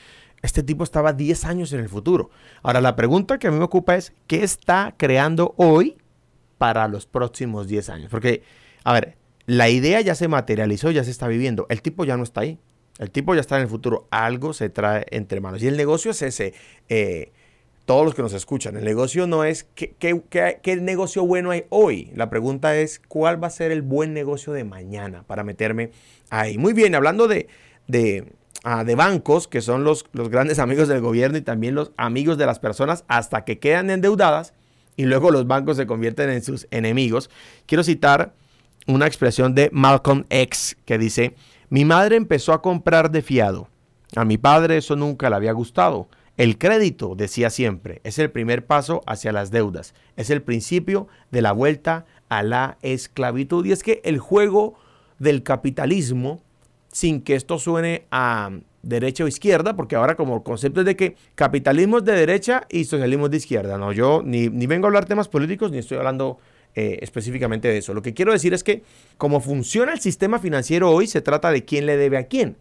este 0.43 0.65
tipo 0.65 0.83
estaba 0.83 1.13
10 1.13 1.45
años 1.45 1.73
en 1.73 1.79
el 1.79 1.89
futuro. 1.89 2.31
Ahora, 2.65 2.81
la 2.81 2.97
pregunta 2.97 3.39
que 3.39 3.47
a 3.47 3.53
mí 3.53 3.57
me 3.57 3.63
ocupa 3.63 3.95
es, 3.95 4.13
¿qué 4.27 4.43
está 4.43 4.93
creando 4.97 5.55
hoy 5.57 5.99
para 6.59 6.89
los 6.89 7.07
próximos 7.07 7.69
10 7.69 7.91
años? 7.91 8.11
Porque, 8.11 8.43
a 8.83 8.93
ver, 8.93 9.17
la 9.47 9.69
idea 9.69 10.01
ya 10.01 10.17
se 10.17 10.27
materializó, 10.27 10.91
ya 10.91 11.05
se 11.05 11.13
está 11.13 11.29
viviendo. 11.29 11.67
El 11.69 11.81
tipo 11.81 12.05
ya 12.05 12.17
no 12.17 12.25
está 12.25 12.41
ahí. 12.41 12.59
El 12.99 13.13
tipo 13.13 13.37
ya 13.37 13.41
está 13.41 13.55
en 13.55 13.63
el 13.63 13.69
futuro, 13.69 14.09
algo 14.11 14.53
se 14.53 14.69
trae 14.69 15.07
entre 15.13 15.41
manos. 15.41 15.63
Y 15.63 15.69
el 15.69 15.77
negocio 15.77 16.11
es 16.11 16.23
ese. 16.23 16.55
Eh, 16.89 17.31
todos 17.85 18.05
los 18.05 18.15
que 18.15 18.23
nos 18.23 18.33
escuchan, 18.33 18.77
el 18.77 18.85
negocio 18.85 19.27
no 19.27 19.45
es 19.45 19.65
¿qué, 19.75 19.95
qué, 19.99 20.77
negocio 20.77 21.27
bueno 21.27 21.51
hay 21.51 21.65
hoy. 21.69 22.11
La 22.15 22.31
pregunta 22.31 22.77
es 22.77 23.01
cuál 23.09 23.43
va 23.43 23.49
a 23.49 23.51
ser 23.51 23.73
el 23.73 23.83
buen 23.83 24.15
negocio 24.15 24.53
de 24.53 24.65
mañana 24.65 25.25
para 25.27 25.45
meterme 25.45 25.91
ahí. 26.31 26.57
Muy 26.57 26.73
bien, 26.73 26.95
hablando 26.95 27.29
de, 27.29 27.49
de, 27.87 28.33
ah, 28.63 28.85
de 28.85 28.95
bancos, 28.95 29.49
que 29.49 29.61
son 29.61 29.85
los, 29.85 30.07
los 30.13 30.31
grandes 30.31 30.59
amigos 30.61 30.89
del 30.89 31.01
gobierno 31.01 31.37
y 31.37 31.43
también 31.43 31.75
los 31.75 31.93
amigos 31.97 32.39
de 32.39 32.47
las 32.47 32.59
personas 32.59 33.05
hasta 33.09 33.45
que 33.45 33.59
quedan 33.59 33.91
endeudadas 33.91 34.55
y 34.97 35.05
luego 35.05 35.31
los 35.31 35.47
bancos 35.47 35.77
se 35.77 35.87
convierten 35.87 36.31
en 36.31 36.43
sus 36.43 36.67
enemigos. 36.71 37.31
Quiero 37.67 37.85
citar 37.85 38.35
una 38.87 39.07
expresión 39.07 39.55
de 39.55 39.71
Malcolm 39.73 40.25
X 40.31 40.77
que 40.85 40.99
dice, 40.99 41.35
mi 41.69 41.85
madre 41.85 42.17
empezó 42.17 42.53
a 42.53 42.63
comprar 42.63 43.11
de 43.11 43.23
fiado. 43.23 43.69
A 44.17 44.25
mi 44.25 44.39
padre 44.39 44.77
eso 44.77 44.95
nunca 44.97 45.29
le 45.29 45.37
había 45.37 45.53
gustado. 45.53 46.09
El 46.37 46.59
crédito, 46.59 47.15
decía 47.15 47.49
siempre, 47.49 48.01
es 48.03 48.19
el 48.19 48.31
primer 48.31 48.67
paso 48.67 49.03
hacia 49.07 49.33
las 49.33 49.51
deudas. 49.51 49.95
Es 50.17 50.31
el 50.31 50.43
principio 50.43 51.07
de 51.31 51.43
la 51.43 51.53
vuelta 51.53 52.07
a 52.29 52.43
la 52.43 52.77
esclavitud. 52.83 53.65
Y 53.65 53.73
es 53.73 53.83
que 53.85 54.01
el 54.05 54.19
juego 54.19 54.75
del 55.19 55.45
capitalismo, 55.45 56.43
sin 56.89 57.23
que 57.23 57.37
esto 57.37 57.59
suene 57.59 58.07
a 58.11 58.51
derecha 58.83 59.25
o 59.25 59.29
izquierda, 59.29 59.77
porque 59.77 59.97
ahora 59.97 60.17
como 60.17 60.37
el 60.37 60.43
concepto 60.43 60.81
es 60.81 60.87
de 60.87 60.97
que 60.97 61.17
capitalismo 61.37 61.99
es 61.99 62.05
de 62.05 62.13
derecha 62.13 62.67
y 62.69 62.85
socialismo 62.85 63.27
es 63.27 63.31
de 63.31 63.37
izquierda. 63.37 63.79
No, 63.79 63.93
yo 63.93 64.23
ni, 64.25 64.49
ni 64.49 64.67
vengo 64.67 64.87
a 64.87 64.89
hablar 64.89 65.07
temas 65.07 65.29
políticos, 65.29 65.71
ni 65.71 65.79
estoy 65.79 65.99
hablando 65.99 66.39
eh, 66.75 66.99
específicamente 67.03 67.69
de 67.69 67.79
eso. 67.79 67.95
Lo 67.95 68.03
que 68.03 68.13
quiero 68.13 68.33
decir 68.33 68.53
es 68.53 68.65
que 68.65 68.83
como 69.17 69.41
funciona 69.41 69.93
el 69.93 70.01
sistema 70.01 70.41
financiero 70.41 70.91
hoy, 70.91 71.07
se 71.07 71.21
trata 71.21 71.53
de 71.53 71.65
quién 71.65 71.87
le 71.87 71.97
debe 71.97 72.19
a 72.19 72.27
quién. 72.27 72.57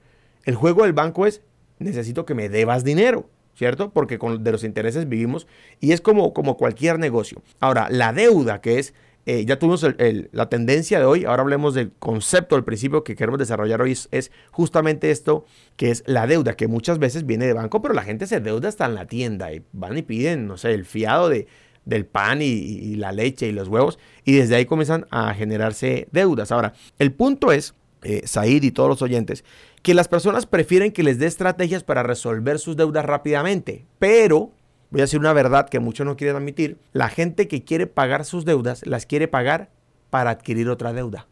El 0.46 0.54
juego 0.56 0.84
del 0.84 0.94
banco 0.94 1.26
es, 1.26 1.42
necesito 1.80 2.24
que 2.26 2.36
me 2.36 2.48
debas 2.48 2.84
dinero, 2.84 3.28
¿cierto? 3.56 3.92
Porque 3.92 4.18
con, 4.18 4.44
de 4.44 4.52
los 4.52 4.64
intereses 4.64 5.08
vivimos 5.08 5.48
y 5.80 5.92
es 5.92 6.02
como, 6.02 6.34
como 6.34 6.58
cualquier 6.58 7.00
negocio. 7.00 7.42
Ahora, 7.60 7.88
la 7.90 8.14
deuda, 8.14 8.62
que 8.62 8.80
es, 8.80 8.94
eh, 9.26 9.46
ya 9.46 9.58
tuvimos 9.58 9.86
la 10.32 10.50
tendencia 10.50 11.00
de 11.00 11.06
hoy, 11.06 11.24
ahora 11.24 11.44
hablemos 11.44 11.74
del 11.74 11.94
concepto, 11.98 12.58
el 12.58 12.66
principio 12.66 13.06
que 13.06 13.16
queremos 13.16 13.40
desarrollar 13.40 13.82
hoy 13.82 13.98
es, 14.12 14.32
justamente 14.52 15.12
esto, 15.12 15.46
que 15.78 15.92
es 15.92 16.04
la 16.06 16.28
deuda, 16.28 16.56
que 16.56 16.68
muchas 16.68 17.00
veces 17.00 17.26
viene 17.26 17.46
de 17.46 17.54
banco, 17.54 17.82
pero 17.82 17.94
la 17.94 18.04
gente 18.04 18.28
se 18.28 18.42
deuda 18.42 18.68
hasta 18.68 18.86
en 18.86 18.96
la 18.96 19.06
tienda 19.06 19.54
y 19.54 19.64
van 19.72 19.98
y 19.98 20.02
piden, 20.02 20.48
no 20.48 20.58
sé, 20.58 20.74
el 20.74 20.86
fiado 20.86 21.30
de 21.30 21.48
del 21.86 22.06
pan 22.06 22.42
y, 22.42 22.96
la 22.96 23.12
leche 23.12 23.48
y 23.48 23.52
los 23.52 23.68
huevos, 23.68 24.00
y 24.24 24.34
desde 24.38 24.56
ahí 24.56 24.66
comienzan 24.66 25.06
a 25.10 25.34
generarse 25.34 26.08
deudas. 26.12 26.52
Ahora, 26.52 26.74
el 26.98 27.12
punto 27.12 27.52
es, 27.52 27.76
eh, 28.04 28.22
Said 28.26 28.64
y 28.64 28.72
todos 28.72 28.90
los 28.90 29.02
oyentes, 29.02 29.44
que 29.82 29.94
las 29.94 30.08
personas 30.08 30.46
prefieren 30.46 30.92
que 30.92 31.04
les 31.04 31.20
dé 31.20 31.26
estrategias 31.26 31.84
para 31.84 32.04
resolver 32.04 32.60
sus 32.60 32.78
deudas 32.78 33.06
rápidamente, 33.06 33.86
pero 34.00 34.52
voy 34.92 35.02
a 35.02 35.04
decir 35.04 35.20
una 35.20 35.34
verdad 35.34 35.68
que 35.70 35.80
muchos 35.80 36.06
no 36.06 36.16
quieren 36.16 36.36
admitir, 36.36 36.78
la 36.92 37.10
gente 37.10 37.48
que 37.48 37.64
quiere 37.64 37.88
pagar 37.88 38.26
sus 38.26 38.46
deudas 38.46 38.86
las 38.86 39.06
quiere 39.06 39.28
pagar 39.28 39.72
para 40.10 40.30
adquirir 40.30 40.70
otra 40.70 40.94
deuda. 40.94 41.28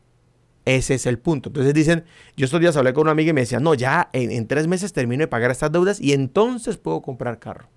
Ese 0.66 0.94
es 0.94 1.06
el 1.06 1.18
punto. 1.18 1.50
Entonces 1.50 1.74
dicen, 1.74 2.04
yo 2.38 2.46
estos 2.46 2.60
días 2.60 2.78
hablé 2.78 2.94
con 2.94 3.04
una 3.04 3.12
amiga 3.12 3.32
y 3.32 3.34
me 3.34 3.42
decía, 3.42 3.60
no, 3.60 3.74
ya 3.74 4.10
en, 4.13 4.48
tres 4.48 4.68
meses 4.68 4.94
termino 4.94 5.22
de 5.22 5.28
pagar 5.28 5.51
estas 5.51 5.72
deudas 5.72 6.00
y 6.00 6.13
entonces 6.13 6.78
puedo 6.78 7.01
comprar 7.01 7.40
carro. 7.40 7.70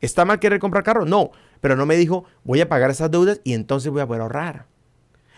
¿Está 0.00 0.24
mal 0.24 0.38
querer 0.38 0.58
comprar 0.58 0.84
carro? 0.84 1.04
No, 1.04 1.30
pero 1.60 1.76
no 1.76 1.86
me 1.86 1.96
dijo, 1.96 2.24
voy 2.44 2.60
a 2.60 2.68
pagar 2.68 2.90
esas 2.90 3.10
deudas 3.10 3.40
y 3.44 3.54
entonces 3.54 3.90
voy 3.90 4.02
a 4.02 4.06
poder 4.06 4.22
ahorrar. 4.22 4.66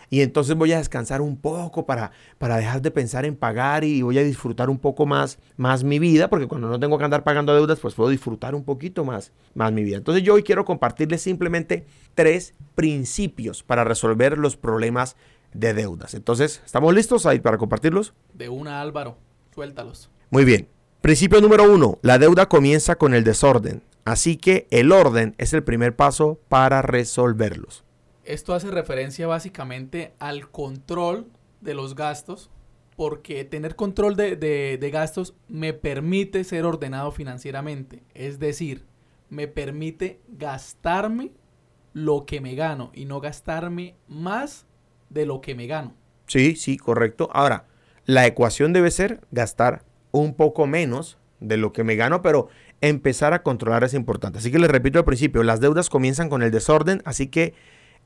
Y 0.09 0.21
entonces 0.21 0.55
voy 0.55 0.71
a 0.73 0.77
descansar 0.77 1.21
un 1.21 1.37
poco 1.37 1.85
para, 1.85 2.11
para 2.37 2.57
dejar 2.57 2.81
de 2.81 2.91
pensar 2.91 3.25
en 3.25 3.35
pagar 3.35 3.83
y 3.83 4.01
voy 4.01 4.17
a 4.17 4.23
disfrutar 4.23 4.69
un 4.69 4.79
poco 4.79 5.05
más, 5.05 5.37
más 5.57 5.83
mi 5.83 5.99
vida, 5.99 6.29
porque 6.29 6.47
cuando 6.47 6.67
no 6.67 6.79
tengo 6.79 6.97
que 6.97 7.03
andar 7.03 7.23
pagando 7.23 7.53
deudas, 7.53 7.79
pues 7.79 7.93
puedo 7.93 8.09
disfrutar 8.09 8.55
un 8.55 8.63
poquito 8.63 9.05
más, 9.05 9.31
más 9.53 9.71
mi 9.71 9.83
vida. 9.83 9.97
Entonces 9.97 10.23
yo 10.23 10.33
hoy 10.33 10.43
quiero 10.43 10.65
compartirles 10.65 11.21
simplemente 11.21 11.85
tres 12.15 12.55
principios 12.75 13.63
para 13.63 13.83
resolver 13.83 14.37
los 14.37 14.57
problemas 14.57 15.15
de 15.53 15.73
deudas. 15.73 16.13
Entonces, 16.13 16.61
¿estamos 16.65 16.93
listos 16.93 17.25
ahí 17.25 17.39
para 17.39 17.57
compartirlos? 17.57 18.13
De 18.33 18.49
una, 18.49 18.81
Álvaro. 18.81 19.17
Suéltalos. 19.53 20.09
Muy 20.29 20.45
bien. 20.45 20.69
Principio 21.01 21.41
número 21.41 21.71
uno, 21.71 21.97
la 22.01 22.19
deuda 22.19 22.47
comienza 22.47 22.95
con 22.95 23.13
el 23.13 23.23
desorden. 23.23 23.83
Así 24.05 24.37
que 24.37 24.67
el 24.71 24.91
orden 24.91 25.35
es 25.37 25.53
el 25.53 25.63
primer 25.63 25.95
paso 25.95 26.39
para 26.49 26.81
resolverlos. 26.81 27.83
Esto 28.29 28.53
hace 28.53 28.69
referencia 28.69 29.25
básicamente 29.25 30.13
al 30.19 30.51
control 30.51 31.25
de 31.61 31.73
los 31.73 31.95
gastos, 31.95 32.51
porque 32.95 33.43
tener 33.43 33.75
control 33.75 34.15
de, 34.15 34.35
de- 34.35 34.77
de 34.79 34.91
gastos 34.91 35.33
me 35.47 35.73
permite 35.73 36.43
ser 36.43 36.63
ordenado 36.65 37.11
financieramente. 37.11 38.03
Es 38.13 38.37
decir, 38.37 38.85
me 39.31 39.47
permite 39.47 40.19
gastarme 40.27 41.31
lo 41.93 42.27
que 42.27 42.39
me 42.39 42.53
gano 42.53 42.91
y 42.93 43.05
no 43.05 43.19
gastarme 43.19 43.95
más 44.07 44.67
de 45.09 45.25
lo 45.25 45.41
que 45.41 45.55
me 45.55 45.65
gano. 45.65 45.95
Sí, 46.27 46.55
sí, 46.55 46.77
correcto. 46.77 47.29
Ahora, 47.33 47.65
la 48.05 48.27
ecuación 48.27 48.73
debe 48.73 48.91
ser 48.91 49.21
gastar 49.31 49.83
un 50.11 50.35
poco 50.35 50.67
menos 50.67 51.17
de 51.39 51.57
lo 51.57 51.73
que 51.73 51.83
me 51.83 51.95
gano, 51.95 52.21
pero 52.21 52.49
empezar 52.81 53.33
a 53.33 53.41
controlar 53.41 53.83
es 53.83 53.95
importante. 53.95 54.37
Así 54.37 54.51
que 54.51 54.59
les 54.59 54.69
repito 54.69 54.99
al 54.99 55.05
principio, 55.05 55.41
las 55.41 55.61
deudas 55.61 55.89
comienzan 55.89 56.29
con 56.29 56.43
el 56.43 56.51
desorden, 56.51 57.01
así 57.05 57.25
que 57.27 57.55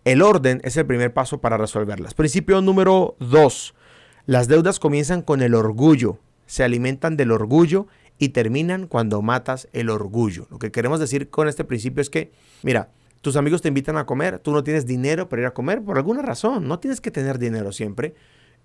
el 0.05 0.21
orden 0.21 0.61
es 0.63 0.75
el 0.77 0.85
primer 0.85 1.13
paso 1.13 1.39
para 1.41 1.57
resolverlas. 1.57 2.13
Principio 2.13 2.61
número 2.61 3.15
dos, 3.19 3.73
las 4.25 4.47
deudas 4.47 4.79
comienzan 4.79 5.21
con 5.21 5.41
el 5.41 5.55
orgullo, 5.55 6.19
se 6.45 6.63
alimentan 6.63 7.17
del 7.17 7.31
orgullo 7.31 7.87
y 8.17 8.29
terminan 8.29 8.87
cuando 8.87 9.21
matas 9.21 9.67
el 9.73 9.89
orgullo. 9.89 10.47
Lo 10.51 10.59
que 10.59 10.71
queremos 10.71 10.99
decir 10.99 11.29
con 11.29 11.47
este 11.47 11.63
principio 11.63 12.01
es 12.01 12.09
que, 12.09 12.31
mira, 12.61 12.89
tus 13.21 13.35
amigos 13.37 13.61
te 13.61 13.69
invitan 13.69 13.97
a 13.97 14.05
comer, 14.05 14.39
tú 14.39 14.51
no 14.51 14.63
tienes 14.63 14.85
dinero 14.85 15.29
para 15.29 15.41
ir 15.43 15.45
a 15.47 15.53
comer 15.53 15.81
por 15.81 15.97
alguna 15.97 16.21
razón, 16.21 16.67
no 16.67 16.79
tienes 16.79 16.99
que 17.01 17.09
tener 17.11 17.39
dinero 17.39 17.71
siempre. 17.71 18.13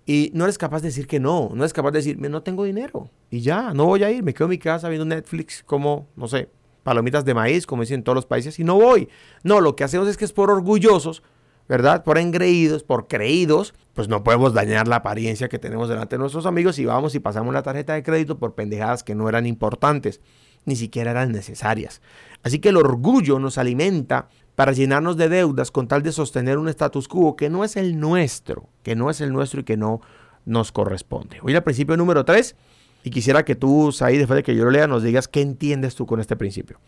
Y 0.05 0.31
no 0.33 0.43
eres 0.45 0.57
capaz 0.57 0.81
de 0.81 0.87
decir 0.89 1.07
que 1.07 1.19
no, 1.19 1.49
no 1.53 1.63
eres 1.63 1.73
capaz 1.73 1.91
de 1.91 1.99
decir, 1.99 2.17
"Me- 2.17 2.29
no 2.29 2.41
tengo 2.41 2.63
dinero. 2.63 3.09
Y 3.29 3.41
ya, 3.41 3.73
no 3.73 3.85
voy 3.85 4.03
a 4.03 4.11
ir, 4.11 4.23
me 4.23 4.33
quedo 4.33 4.45
en 4.45 4.51
mi 4.51 4.57
casa 4.57 4.89
viendo 4.89 5.05
Netflix 5.05 5.61
como, 5.65 6.07
no 6.15 6.27
sé, 6.27 6.49
palomitas 6.83 7.25
de 7.25 7.33
maíz, 7.33 7.65
como 7.65 7.83
dicen 7.83 7.99
en 7.99 8.03
todos 8.03 8.15
los 8.15 8.25
países, 8.25 8.59
y 8.59 8.63
no 8.63 8.75
voy. 8.75 9.09
No, 9.43 9.61
lo 9.61 9.75
que 9.75 9.83
hacemos 9.83 10.07
es 10.07 10.17
que 10.17 10.25
es 10.25 10.33
por 10.33 10.51
orgullosos, 10.51 11.23
¿verdad? 11.67 12.03
Por 12.03 12.17
engreídos, 12.17 12.83
por 12.83 13.07
creídos, 13.07 13.73
pues 13.93 14.07
no 14.07 14.23
podemos 14.23 14.53
dañar 14.53 14.87
la 14.87 14.97
apariencia 14.97 15.49
que 15.49 15.59
tenemos 15.59 15.87
delante 15.89 16.15
de 16.15 16.19
nuestros 16.19 16.45
amigos 16.45 16.79
y 16.79 16.85
vamos 16.85 17.15
y 17.15 17.19
pasamos 17.19 17.53
la 17.53 17.63
tarjeta 17.63 17.93
de 17.93 18.03
crédito 18.03 18.39
por 18.39 18.55
pendejadas 18.55 19.03
que 19.03 19.13
no 19.13 19.29
eran 19.29 19.45
importantes, 19.45 20.21
ni 20.65 20.75
siquiera 20.75 21.11
eran 21.11 21.31
necesarias. 21.31 22.01
Así 22.43 22.59
que 22.59 22.69
el 22.69 22.77
orgullo 22.77 23.39
nos 23.39 23.57
alimenta 23.57 24.29
para 24.55 24.71
llenarnos 24.71 25.15
de 25.15 25.29
deudas 25.29 25.71
con 25.71 25.87
tal 25.87 26.03
de 26.03 26.11
sostener 26.11 26.57
un 26.57 26.69
status 26.69 27.07
quo 27.07 27.35
que 27.35 27.49
no 27.49 27.63
es 27.63 27.77
el 27.77 27.99
nuestro, 27.99 28.69
que 28.83 28.95
no 28.95 29.09
es 29.09 29.21
el 29.21 29.31
nuestro 29.31 29.61
y 29.61 29.63
que 29.63 29.77
no 29.77 30.01
nos 30.45 30.71
corresponde. 30.71 31.39
Voy 31.41 31.55
al 31.55 31.63
principio 31.63 31.95
número 31.95 32.25
3 32.25 32.55
y 33.03 33.11
quisiera 33.11 33.45
que 33.45 33.55
tú, 33.55 33.93
ahí 34.01 34.17
después 34.17 34.35
de 34.35 34.43
que 34.43 34.55
yo 34.55 34.65
lo 34.65 34.71
lea, 34.71 34.87
nos 34.87 35.03
digas 35.03 35.27
qué 35.27 35.41
entiendes 35.41 35.95
tú 35.95 36.05
con 36.05 36.19
este 36.19 36.35
principio. 36.35 36.79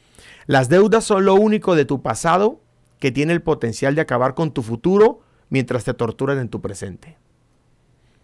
Las 0.45 0.69
deudas 0.69 1.03
son 1.03 1.25
lo 1.25 1.35
único 1.35 1.75
de 1.75 1.85
tu 1.85 2.01
pasado 2.01 2.61
que 2.99 3.11
tiene 3.11 3.33
el 3.33 3.41
potencial 3.41 3.95
de 3.95 4.01
acabar 4.01 4.33
con 4.35 4.51
tu 4.51 4.61
futuro 4.61 5.21
mientras 5.49 5.83
te 5.83 5.93
torturan 5.93 6.39
en 6.39 6.49
tu 6.49 6.61
presente. 6.61 7.17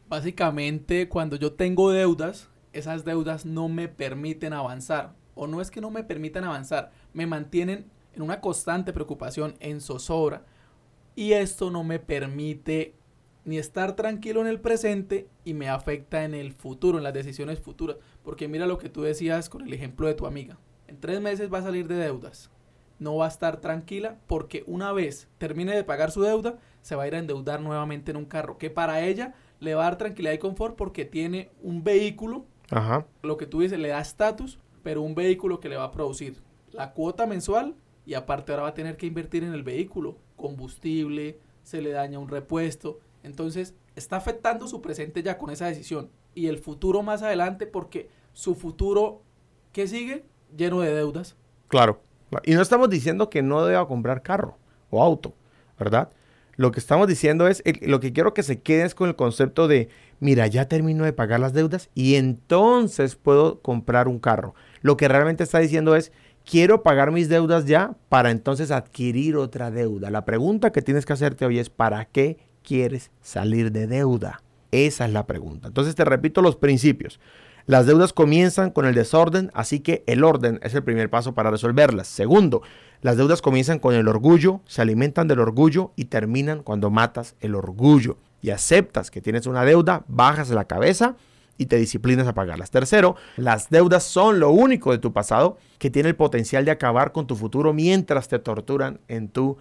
Básicamente, 0.10 1.10
cuando 1.10 1.36
yo 1.36 1.54
tengo 1.54 1.92
deudas, 1.92 2.50
esas 2.74 3.06
deudas 3.06 3.46
no 3.46 3.70
me 3.70 3.88
permiten 3.88 4.54
avanzar. 4.54 5.16
O 5.36 5.48
no 5.48 5.62
es 5.62 5.72
que 5.72 5.82
no 5.82 5.92
me 5.92 6.04
permitan 6.04 6.44
avanzar, 6.44 6.92
me 7.14 7.28
mantienen 7.28 7.86
en 8.14 8.22
una 8.22 8.42
constante 8.42 8.94
preocupación, 8.94 9.56
en 9.60 9.82
zozobra. 9.82 10.46
Y 11.16 11.34
esto 11.34 11.70
no 11.70 11.84
me 11.84 12.00
permite 12.00 12.94
ni 13.48 13.58
estar 13.58 13.96
tranquilo 13.96 14.42
en 14.42 14.48
el 14.48 14.60
presente 14.60 15.30
y 15.46 15.54
me 15.54 15.70
afecta 15.70 16.26
en 16.26 16.34
el 16.34 16.52
futuro, 16.52 16.98
en 16.98 17.06
las 17.06 17.14
decisiones 17.14 17.60
futuras. 17.62 17.96
Porque 18.22 18.50
mira 18.50 18.66
lo 18.68 18.78
que 18.78 18.90
tú 18.90 19.04
decías 19.04 19.48
con 19.48 19.62
el 19.62 19.74
ejemplo 19.74 20.06
de 20.06 20.16
tu 20.16 20.26
amiga. 20.26 20.60
En 20.88 21.00
tres 21.00 21.22
meses 21.22 21.52
va 21.52 21.60
a 21.60 21.64
salir 21.64 21.88
de 21.88 21.96
deudas. 21.96 22.52
No 23.00 23.16
va 23.16 23.26
a 23.26 23.30
estar 23.30 23.62
tranquila 23.62 24.18
porque 24.28 24.66
una 24.68 24.92
vez 24.92 25.30
termine 25.38 25.74
de 25.74 25.86
pagar 25.86 26.12
su 26.12 26.22
deuda, 26.22 26.58
se 26.82 26.98
va 26.98 27.04
a 27.04 27.08
ir 27.08 27.16
a 27.16 27.20
endeudar 27.20 27.62
nuevamente 27.62 28.12
en 28.12 28.18
un 28.18 28.26
carro. 28.26 28.58
Que 28.58 28.70
para 28.70 29.06
ella 29.06 29.34
le 29.62 29.76
va 29.76 29.84
a 29.84 29.90
dar 29.92 29.98
tranquilidad 29.98 30.34
y 30.34 30.40
confort 30.40 30.76
porque 30.76 31.06
tiene 31.06 31.50
un 31.62 31.86
vehículo, 31.86 32.46
Ajá. 32.70 33.06
lo 33.24 33.38
que 33.38 33.46
tú 33.46 33.62
dices, 33.62 33.80
le 33.80 33.88
da 33.88 34.02
estatus, 34.02 34.60
pero 34.84 35.02
un 35.02 35.16
vehículo 35.16 35.62
que 35.62 35.70
le 35.70 35.78
va 35.78 35.86
a 35.86 35.92
producir 35.92 36.42
la 36.74 36.92
cuota 36.92 37.26
mensual 37.26 37.76
y 38.06 38.16
aparte 38.16 38.52
ahora 38.52 38.64
va 38.64 38.70
a 38.70 38.74
tener 38.74 38.98
que 38.98 39.06
invertir 39.06 39.46
en 39.46 39.54
el 39.54 39.64
vehículo, 39.64 40.18
combustible, 40.36 41.40
se 41.64 41.82
le 41.82 41.92
daña 41.92 42.20
un 42.20 42.30
repuesto. 42.30 43.00
Entonces 43.28 43.76
está 43.96 44.16
afectando 44.16 44.68
su 44.68 44.82
presente 44.82 45.22
ya 45.22 45.38
con 45.38 45.52
esa 45.52 45.68
decisión 45.68 46.10
y 46.34 46.48
el 46.48 46.58
futuro 46.58 47.04
más 47.04 47.22
adelante 47.22 47.68
porque 47.68 48.10
su 48.34 48.56
futuro, 48.56 49.22
¿qué 49.74 49.88
sigue? 49.88 50.26
Lleno 50.56 50.80
de 50.80 50.94
deudas. 50.94 51.36
Claro. 51.68 52.02
Y 52.44 52.54
no 52.54 52.62
estamos 52.62 52.90
diciendo 52.90 53.30
que 53.30 53.42
no 53.42 53.66
deba 53.66 53.88
comprar 53.88 54.22
carro 54.22 54.58
o 54.90 55.04
auto, 55.04 55.34
¿verdad? 55.78 56.10
Lo 56.56 56.72
que 56.72 56.80
estamos 56.80 57.08
diciendo 57.08 57.48
es, 57.48 57.64
lo 57.82 58.00
que 58.00 58.14
quiero 58.14 58.34
que 58.34 58.44
se 58.44 58.62
quede 58.62 58.84
es 58.84 58.96
con 58.96 59.10
el 59.10 59.16
concepto 59.16 59.68
de, 59.68 59.90
mira, 60.20 60.48
ya 60.48 60.68
termino 60.68 61.04
de 61.04 61.14
pagar 61.14 61.40
las 61.40 61.54
deudas 61.54 61.90
y 61.94 62.16
entonces 62.16 63.16
puedo 63.16 63.62
comprar 63.62 64.08
un 64.08 64.20
carro. 64.20 64.56
Lo 64.82 64.98
que 64.98 65.08
realmente 65.08 65.44
está 65.44 65.60
diciendo 65.60 65.96
es, 65.96 66.12
quiero 66.46 66.82
pagar 66.82 67.12
mis 67.12 67.30
deudas 67.30 67.66
ya 67.66 67.96
para 68.10 68.32
entonces 68.32 68.72
adquirir 68.72 69.36
otra 69.36 69.70
deuda. 69.70 70.10
La 70.10 70.26
pregunta 70.26 70.72
que 70.72 70.82
tienes 70.82 71.06
que 71.06 71.14
hacerte 71.14 71.46
hoy 71.46 71.60
es, 71.60 71.70
¿para 71.70 72.06
qué 72.06 72.40
quieres 72.68 73.12
salir 73.22 73.72
de 73.72 73.88
deuda? 73.88 74.42
Esa 74.72 75.06
es 75.06 75.14
la 75.14 75.26
pregunta. 75.26 75.70
Entonces 75.70 75.96
te 75.96 76.04
repito 76.04 76.42
los 76.42 76.58
principios. 76.58 77.20
Las 77.66 77.86
deudas 77.86 78.12
comienzan 78.12 78.72
con 78.72 78.86
el 78.86 78.94
desorden, 78.94 79.52
así 79.54 79.80
que 79.80 80.04
el 80.06 80.24
orden 80.24 80.60
es 80.64 80.74
el 80.74 80.84
primer 80.84 81.10
paso 81.10 81.34
para 81.34 81.50
resolverlas. 81.50 82.08
Segundo, 82.08 82.62
las 83.02 83.16
deudas 83.18 83.42
comienzan 83.42 83.80
con 83.80 83.94
el 83.94 84.08
orgullo, 84.08 84.62
se 84.66 84.82
alimentan 84.82 85.28
del 85.28 85.40
orgullo 85.40 85.92
y 85.96 86.06
terminan 86.06 86.62
cuando 86.64 86.90
matas 86.90 87.36
el 87.40 87.56
orgullo 87.56 88.18
y 88.42 88.50
aceptas 88.50 89.12
que 89.12 89.22
tienes 89.22 89.48
una 89.48 89.64
deuda, 89.64 90.04
bajas 90.08 90.50
la 90.50 90.66
cabeza 90.66 91.16
y 91.58 91.68
te 91.68 91.78
disciplinas 91.78 92.28
a 92.28 92.34
pagarlas. 92.34 92.72
Tercero, 92.72 93.16
las 93.36 93.70
deudas 93.70 94.04
son 94.04 94.40
lo 94.40 94.52
único 94.52 94.92
de 94.92 94.98
tu 94.98 95.12
pasado 95.14 95.58
que 95.80 95.90
tiene 95.90 96.10
el 96.10 96.16
potencial 96.16 96.66
de 96.66 96.72
acabar 96.72 97.12
con 97.12 97.28
tu 97.28 97.36
futuro 97.36 97.74
mientras 97.74 98.28
te 98.28 98.40
torturan 98.40 99.00
en 99.08 99.30
tu 99.30 99.58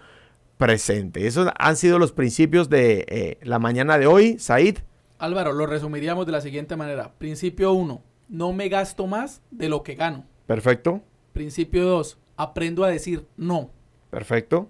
presente. 0.57 1.27
Esos 1.27 1.49
han 1.57 1.75
sido 1.77 1.99
los 1.99 2.11
principios 2.11 2.69
de 2.69 3.05
eh, 3.07 3.37
la 3.43 3.59
mañana 3.59 3.97
de 3.97 4.07
hoy, 4.07 4.39
Said. 4.39 4.79
Álvaro, 5.19 5.53
lo 5.53 5.65
resumiríamos 5.65 6.25
de 6.25 6.31
la 6.31 6.41
siguiente 6.41 6.75
manera. 6.75 7.13
Principio 7.17 7.73
1, 7.73 8.01
no 8.29 8.53
me 8.53 8.69
gasto 8.69 9.07
más 9.07 9.41
de 9.51 9.69
lo 9.69 9.83
que 9.83 9.95
gano. 9.95 10.25
Perfecto, 10.45 11.01
Principio 11.33 11.83
2, 11.85 12.17
aprendo 12.35 12.83
a 12.83 12.89
decir 12.89 13.25
no. 13.37 13.71
perfecto. 14.09 14.69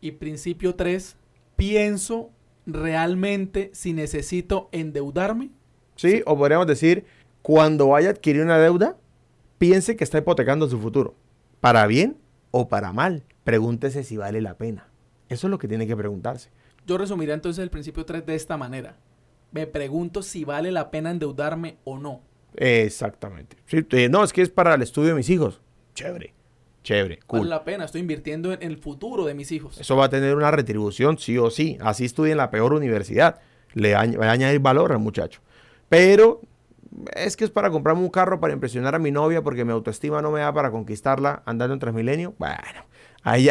Y 0.00 0.12
principio 0.12 0.74
3, 0.74 1.16
pienso 1.54 2.30
realmente 2.66 3.70
si 3.72 3.92
necesito 3.92 4.68
endeudarme. 4.72 5.50
Sí, 5.94 6.22
o 6.26 6.36
podríamos 6.36 6.66
decir, 6.66 7.04
cuando 7.42 7.88
vaya 7.88 8.08
a 8.08 8.12
adquirir 8.12 8.42
una 8.42 8.58
deuda, 8.58 8.96
piense 9.58 9.94
que 9.94 10.02
está 10.02 10.18
hipotecando 10.18 10.68
su 10.68 10.80
futuro. 10.80 11.14
Para 11.60 11.86
bien 11.86 12.16
o 12.50 12.66
para 12.68 12.92
mal, 12.92 13.22
pregúntese 13.44 14.02
si 14.02 14.16
vale 14.16 14.40
la 14.40 14.54
pena. 14.56 14.88
Eso 15.32 15.46
es 15.46 15.50
lo 15.50 15.58
que 15.58 15.68
tiene 15.68 15.86
que 15.86 15.96
preguntarse. 15.96 16.50
Yo 16.86 16.98
resumiría 16.98 17.34
entonces 17.34 17.62
el 17.62 17.70
principio 17.70 18.04
3 18.04 18.26
de 18.26 18.34
esta 18.34 18.56
manera. 18.56 18.96
Me 19.52 19.66
pregunto 19.66 20.22
si 20.22 20.44
vale 20.44 20.72
la 20.72 20.90
pena 20.90 21.10
endeudarme 21.10 21.76
o 21.84 21.98
no. 21.98 22.20
Exactamente. 22.56 23.56
Sí, 23.66 23.86
eh, 23.90 24.08
no, 24.08 24.24
es 24.24 24.32
que 24.32 24.42
es 24.42 24.48
para 24.50 24.74
el 24.74 24.82
estudio 24.82 25.10
de 25.10 25.14
mis 25.14 25.28
hijos. 25.30 25.60
Chévere, 25.94 26.32
chévere, 26.82 27.16
Vale 27.16 27.26
cool. 27.26 27.48
la 27.50 27.64
pena, 27.64 27.84
estoy 27.84 28.00
invirtiendo 28.00 28.52
en 28.52 28.62
el 28.62 28.78
futuro 28.78 29.24
de 29.26 29.34
mis 29.34 29.52
hijos. 29.52 29.78
Eso 29.78 29.96
va 29.96 30.06
a 30.06 30.08
tener 30.08 30.34
una 30.34 30.50
retribución, 30.50 31.18
sí 31.18 31.36
o 31.38 31.50
sí. 31.50 31.76
Así 31.80 32.04
estudie 32.06 32.32
en 32.32 32.38
la 32.38 32.50
peor 32.50 32.72
universidad. 32.72 33.40
Le 33.74 33.94
añ- 33.96 34.18
va 34.20 34.26
a 34.26 34.32
añadir 34.32 34.60
valor 34.60 34.92
al 34.92 34.98
muchacho. 34.98 35.40
Pero 35.88 36.40
es 37.14 37.36
que 37.36 37.44
es 37.44 37.50
para 37.50 37.70
comprarme 37.70 38.02
un 38.02 38.10
carro 38.10 38.40
para 38.40 38.52
impresionar 38.52 38.94
a 38.94 38.98
mi 38.98 39.10
novia 39.10 39.42
porque 39.42 39.64
mi 39.64 39.72
autoestima 39.72 40.20
no 40.22 40.30
me 40.30 40.40
da 40.40 40.52
para 40.52 40.70
conquistarla 40.70 41.42
andando 41.46 41.74
en 41.74 41.80
Transmilenio. 41.80 42.34
Bueno, 42.38 42.84
ahí 43.22 43.44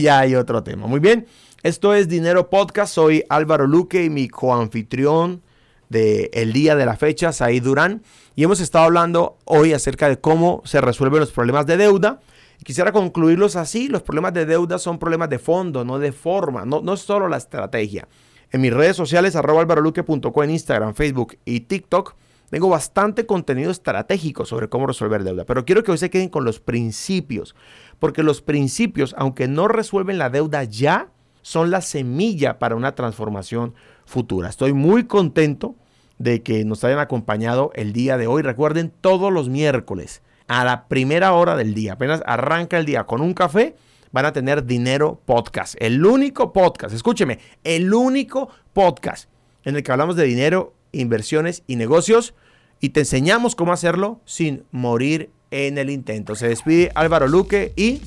ya 0.00 0.18
hay 0.18 0.34
otro 0.34 0.62
tema. 0.62 0.86
Muy 0.86 1.00
bien, 1.00 1.26
esto 1.62 1.94
es 1.94 2.08
Dinero 2.08 2.50
Podcast. 2.50 2.94
Soy 2.94 3.24
Álvaro 3.28 3.66
Luque 3.66 4.04
y 4.04 4.10
mi 4.10 4.28
coanfitrión 4.28 5.42
de 5.88 6.30
el 6.32 6.52
día 6.52 6.76
de 6.76 6.86
la 6.86 6.96
fecha, 6.96 7.32
Said 7.32 7.62
Durán. 7.62 8.02
Y 8.36 8.44
hemos 8.44 8.60
estado 8.60 8.84
hablando 8.84 9.38
hoy 9.44 9.72
acerca 9.72 10.08
de 10.08 10.20
cómo 10.20 10.62
se 10.64 10.80
resuelven 10.80 11.20
los 11.20 11.32
problemas 11.32 11.66
de 11.66 11.76
deuda. 11.76 12.20
Quisiera 12.62 12.92
concluirlos 12.92 13.56
así. 13.56 13.88
Los 13.88 14.02
problemas 14.02 14.34
de 14.34 14.46
deuda 14.46 14.78
son 14.78 14.98
problemas 14.98 15.30
de 15.30 15.38
fondo, 15.38 15.84
no 15.84 15.98
de 15.98 16.12
forma. 16.12 16.64
No, 16.64 16.80
no 16.80 16.94
es 16.94 17.00
solo 17.00 17.28
la 17.28 17.36
estrategia. 17.36 18.06
En 18.50 18.60
mis 18.60 18.72
redes 18.72 18.96
sociales, 18.96 19.36
arroba 19.36 19.62
en 19.62 20.50
Instagram, 20.50 20.94
Facebook 20.94 21.36
y 21.44 21.60
TikTok, 21.60 22.14
tengo 22.50 22.68
bastante 22.68 23.26
contenido 23.26 23.70
estratégico 23.70 24.44
sobre 24.44 24.68
cómo 24.68 24.86
resolver 24.86 25.24
deuda. 25.24 25.44
Pero 25.44 25.64
quiero 25.64 25.82
que 25.82 25.90
hoy 25.90 25.98
se 25.98 26.10
queden 26.10 26.28
con 26.28 26.44
los 26.44 26.60
principios. 26.60 27.54
Porque 27.98 28.22
los 28.22 28.42
principios, 28.42 29.14
aunque 29.18 29.48
no 29.48 29.68
resuelven 29.68 30.18
la 30.18 30.30
deuda 30.30 30.64
ya, 30.64 31.10
son 31.42 31.70
la 31.70 31.80
semilla 31.80 32.58
para 32.58 32.76
una 32.76 32.94
transformación 32.94 33.74
futura. 34.06 34.48
Estoy 34.48 34.72
muy 34.72 35.04
contento 35.04 35.76
de 36.18 36.42
que 36.42 36.64
nos 36.64 36.84
hayan 36.84 36.98
acompañado 36.98 37.70
el 37.74 37.92
día 37.92 38.16
de 38.16 38.26
hoy. 38.26 38.42
Recuerden, 38.42 38.92
todos 39.00 39.32
los 39.32 39.48
miércoles 39.48 40.22
a 40.46 40.64
la 40.64 40.88
primera 40.88 41.34
hora 41.34 41.56
del 41.56 41.74
día, 41.74 41.92
apenas 41.92 42.22
arranca 42.26 42.78
el 42.78 42.86
día 42.86 43.04
con 43.04 43.20
un 43.20 43.34
café, 43.34 43.76
van 44.12 44.24
a 44.24 44.32
tener 44.32 44.64
Dinero 44.64 45.20
Podcast. 45.26 45.74
El 45.78 46.04
único 46.04 46.52
podcast, 46.52 46.94
escúcheme, 46.94 47.38
el 47.64 47.92
único 47.92 48.48
podcast 48.72 49.28
en 49.64 49.76
el 49.76 49.82
que 49.82 49.92
hablamos 49.92 50.16
de 50.16 50.24
dinero, 50.24 50.72
inversiones 50.92 51.62
y 51.66 51.76
negocios 51.76 52.34
y 52.80 52.90
te 52.90 53.00
enseñamos 53.00 53.54
cómo 53.54 53.72
hacerlo 53.72 54.20
sin 54.24 54.64
morir 54.70 55.30
en 55.50 55.78
el 55.78 55.90
intento. 55.90 56.34
Se 56.34 56.48
despide 56.48 56.90
Álvaro 56.94 57.28
Luque 57.28 57.72
y... 57.76 58.00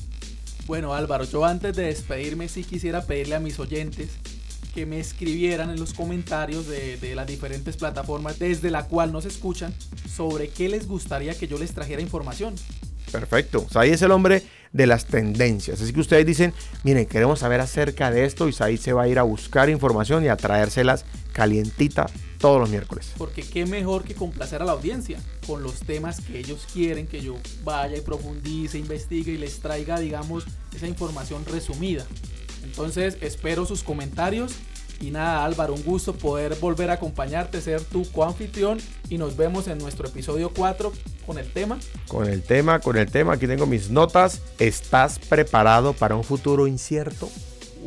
Bueno 0.66 0.94
Álvaro, 0.94 1.24
yo 1.24 1.44
antes 1.44 1.74
de 1.76 1.84
despedirme 1.84 2.48
sí 2.48 2.64
quisiera 2.64 3.04
pedirle 3.04 3.34
a 3.34 3.40
mis 3.40 3.58
oyentes 3.58 4.10
que 4.74 4.86
me 4.86 4.98
escribieran 4.98 5.70
en 5.70 5.78
los 5.78 5.92
comentarios 5.92 6.66
de, 6.66 7.14
las 7.14 7.26
diferentes 7.26 7.76
plataformas 7.76 8.38
desde 8.38 8.70
la 8.70 8.86
cual 8.86 9.12
nos 9.12 9.26
escuchan 9.26 9.74
sobre 10.08 10.48
qué 10.48 10.68
les 10.68 10.88
gustaría 10.88 11.34
que 11.34 11.46
yo 11.46 11.58
les 11.58 11.72
trajera 11.72 12.00
información. 12.00 12.54
Perfecto. 13.10 13.66
Saí 13.70 13.90
es 13.90 14.00
el 14.00 14.12
hombre 14.12 14.42
de 14.72 14.86
las 14.86 15.06
tendencias. 15.06 15.80
Así 15.80 15.92
que 15.92 16.00
ustedes 16.00 16.26
dicen, 16.26 16.52
miren, 16.82 17.06
queremos 17.06 17.40
saber 17.40 17.60
acerca 17.60 18.10
de 18.10 18.24
esto 18.24 18.48
y 18.48 18.52
Saí 18.52 18.76
se 18.76 18.92
va 18.92 19.02
a 19.02 19.08
ir 19.08 19.18
a 19.18 19.22
buscar 19.22 19.68
información 19.68 20.24
y 20.24 20.28
a 20.28 20.36
traérselas 20.36 21.04
calientita 21.32 22.06
todos 22.38 22.60
los 22.60 22.70
miércoles. 22.70 23.12
Porque 23.16 23.42
qué 23.42 23.66
mejor 23.66 24.04
que 24.04 24.14
complacer 24.14 24.62
a 24.62 24.64
la 24.64 24.72
audiencia 24.72 25.18
con 25.46 25.62
los 25.62 25.80
temas 25.80 26.20
que 26.20 26.38
ellos 26.38 26.66
quieren 26.72 27.06
que 27.06 27.20
yo 27.20 27.36
vaya 27.64 27.96
y 27.96 28.00
profundice, 28.00 28.78
investigue 28.78 29.32
y 29.32 29.38
les 29.38 29.60
traiga, 29.60 30.00
digamos, 30.00 30.44
esa 30.74 30.86
información 30.86 31.44
resumida. 31.44 32.04
Entonces 32.64 33.18
espero 33.20 33.66
sus 33.66 33.82
comentarios. 33.82 34.52
Y 35.00 35.10
nada, 35.10 35.44
Álvaro, 35.44 35.74
un 35.74 35.82
gusto 35.82 36.12
poder 36.12 36.54
volver 36.56 36.90
a 36.90 36.94
acompañarte, 36.94 37.60
ser 37.60 37.82
tu 37.82 38.10
coanfitrión 38.12 38.78
y 39.08 39.18
nos 39.18 39.36
vemos 39.36 39.68
en 39.68 39.78
nuestro 39.78 40.06
episodio 40.08 40.52
4 40.54 40.92
con 41.26 41.38
el 41.38 41.50
tema. 41.50 41.78
Con 42.08 42.28
el 42.28 42.42
tema, 42.42 42.80
con 42.80 42.96
el 42.96 43.10
tema, 43.10 43.34
aquí 43.34 43.46
tengo 43.46 43.66
mis 43.66 43.90
notas. 43.90 44.42
¿Estás 44.58 45.18
preparado 45.18 45.92
para 45.92 46.14
un 46.14 46.24
futuro 46.24 46.66
incierto? 46.66 47.28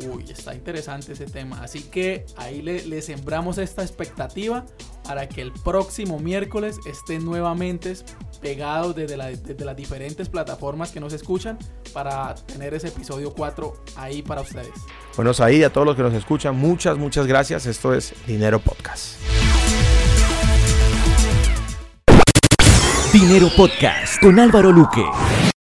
Uy, 0.04 0.24
está 0.30 0.54
interesante 0.54 1.12
ese 1.12 1.26
tema. 1.26 1.62
Así 1.62 1.82
que 1.82 2.26
ahí 2.36 2.60
le, 2.62 3.02
sembramos 3.02 3.58
esta 3.58 3.82
expectativa 3.82 4.64
para 5.04 5.28
que 5.28 5.40
el 5.40 5.52
próximo 5.52 6.18
miércoles 6.18 6.78
estén 6.86 7.24
nuevamente 7.24 7.94
pegados 8.40 8.94
desde, 8.94 9.16
desde, 9.16 9.64
las 9.64 9.76
diferentes 9.76 10.28
plataformas 10.28 10.90
que 10.90 11.00
nos 11.00 11.12
escuchan 11.12 11.58
para 11.92 12.34
tener 12.34 12.74
ese 12.74 12.88
episodio 12.88 13.32
4 13.32 13.72
ahí 13.96 14.22
para 14.22 14.42
ustedes. 14.42 14.72
Bueno, 15.16 15.32
ahí 15.38 15.62
a 15.62 15.72
todos 15.72 15.86
los 15.86 15.96
que 15.96 16.02
nos 16.02 16.14
escuchan, 16.14 16.56
muchas, 16.56 16.98
muchas 16.98 17.26
gracias. 17.26 17.66
Esto 17.66 17.94
es 17.94 18.12
Dinero 18.26 18.58
Podcast. 18.58 19.16
Dinero 23.12 23.48
Podcast 23.56 24.20
con 24.20 24.38
Álvaro 24.38 24.72
Luque. 24.72 25.04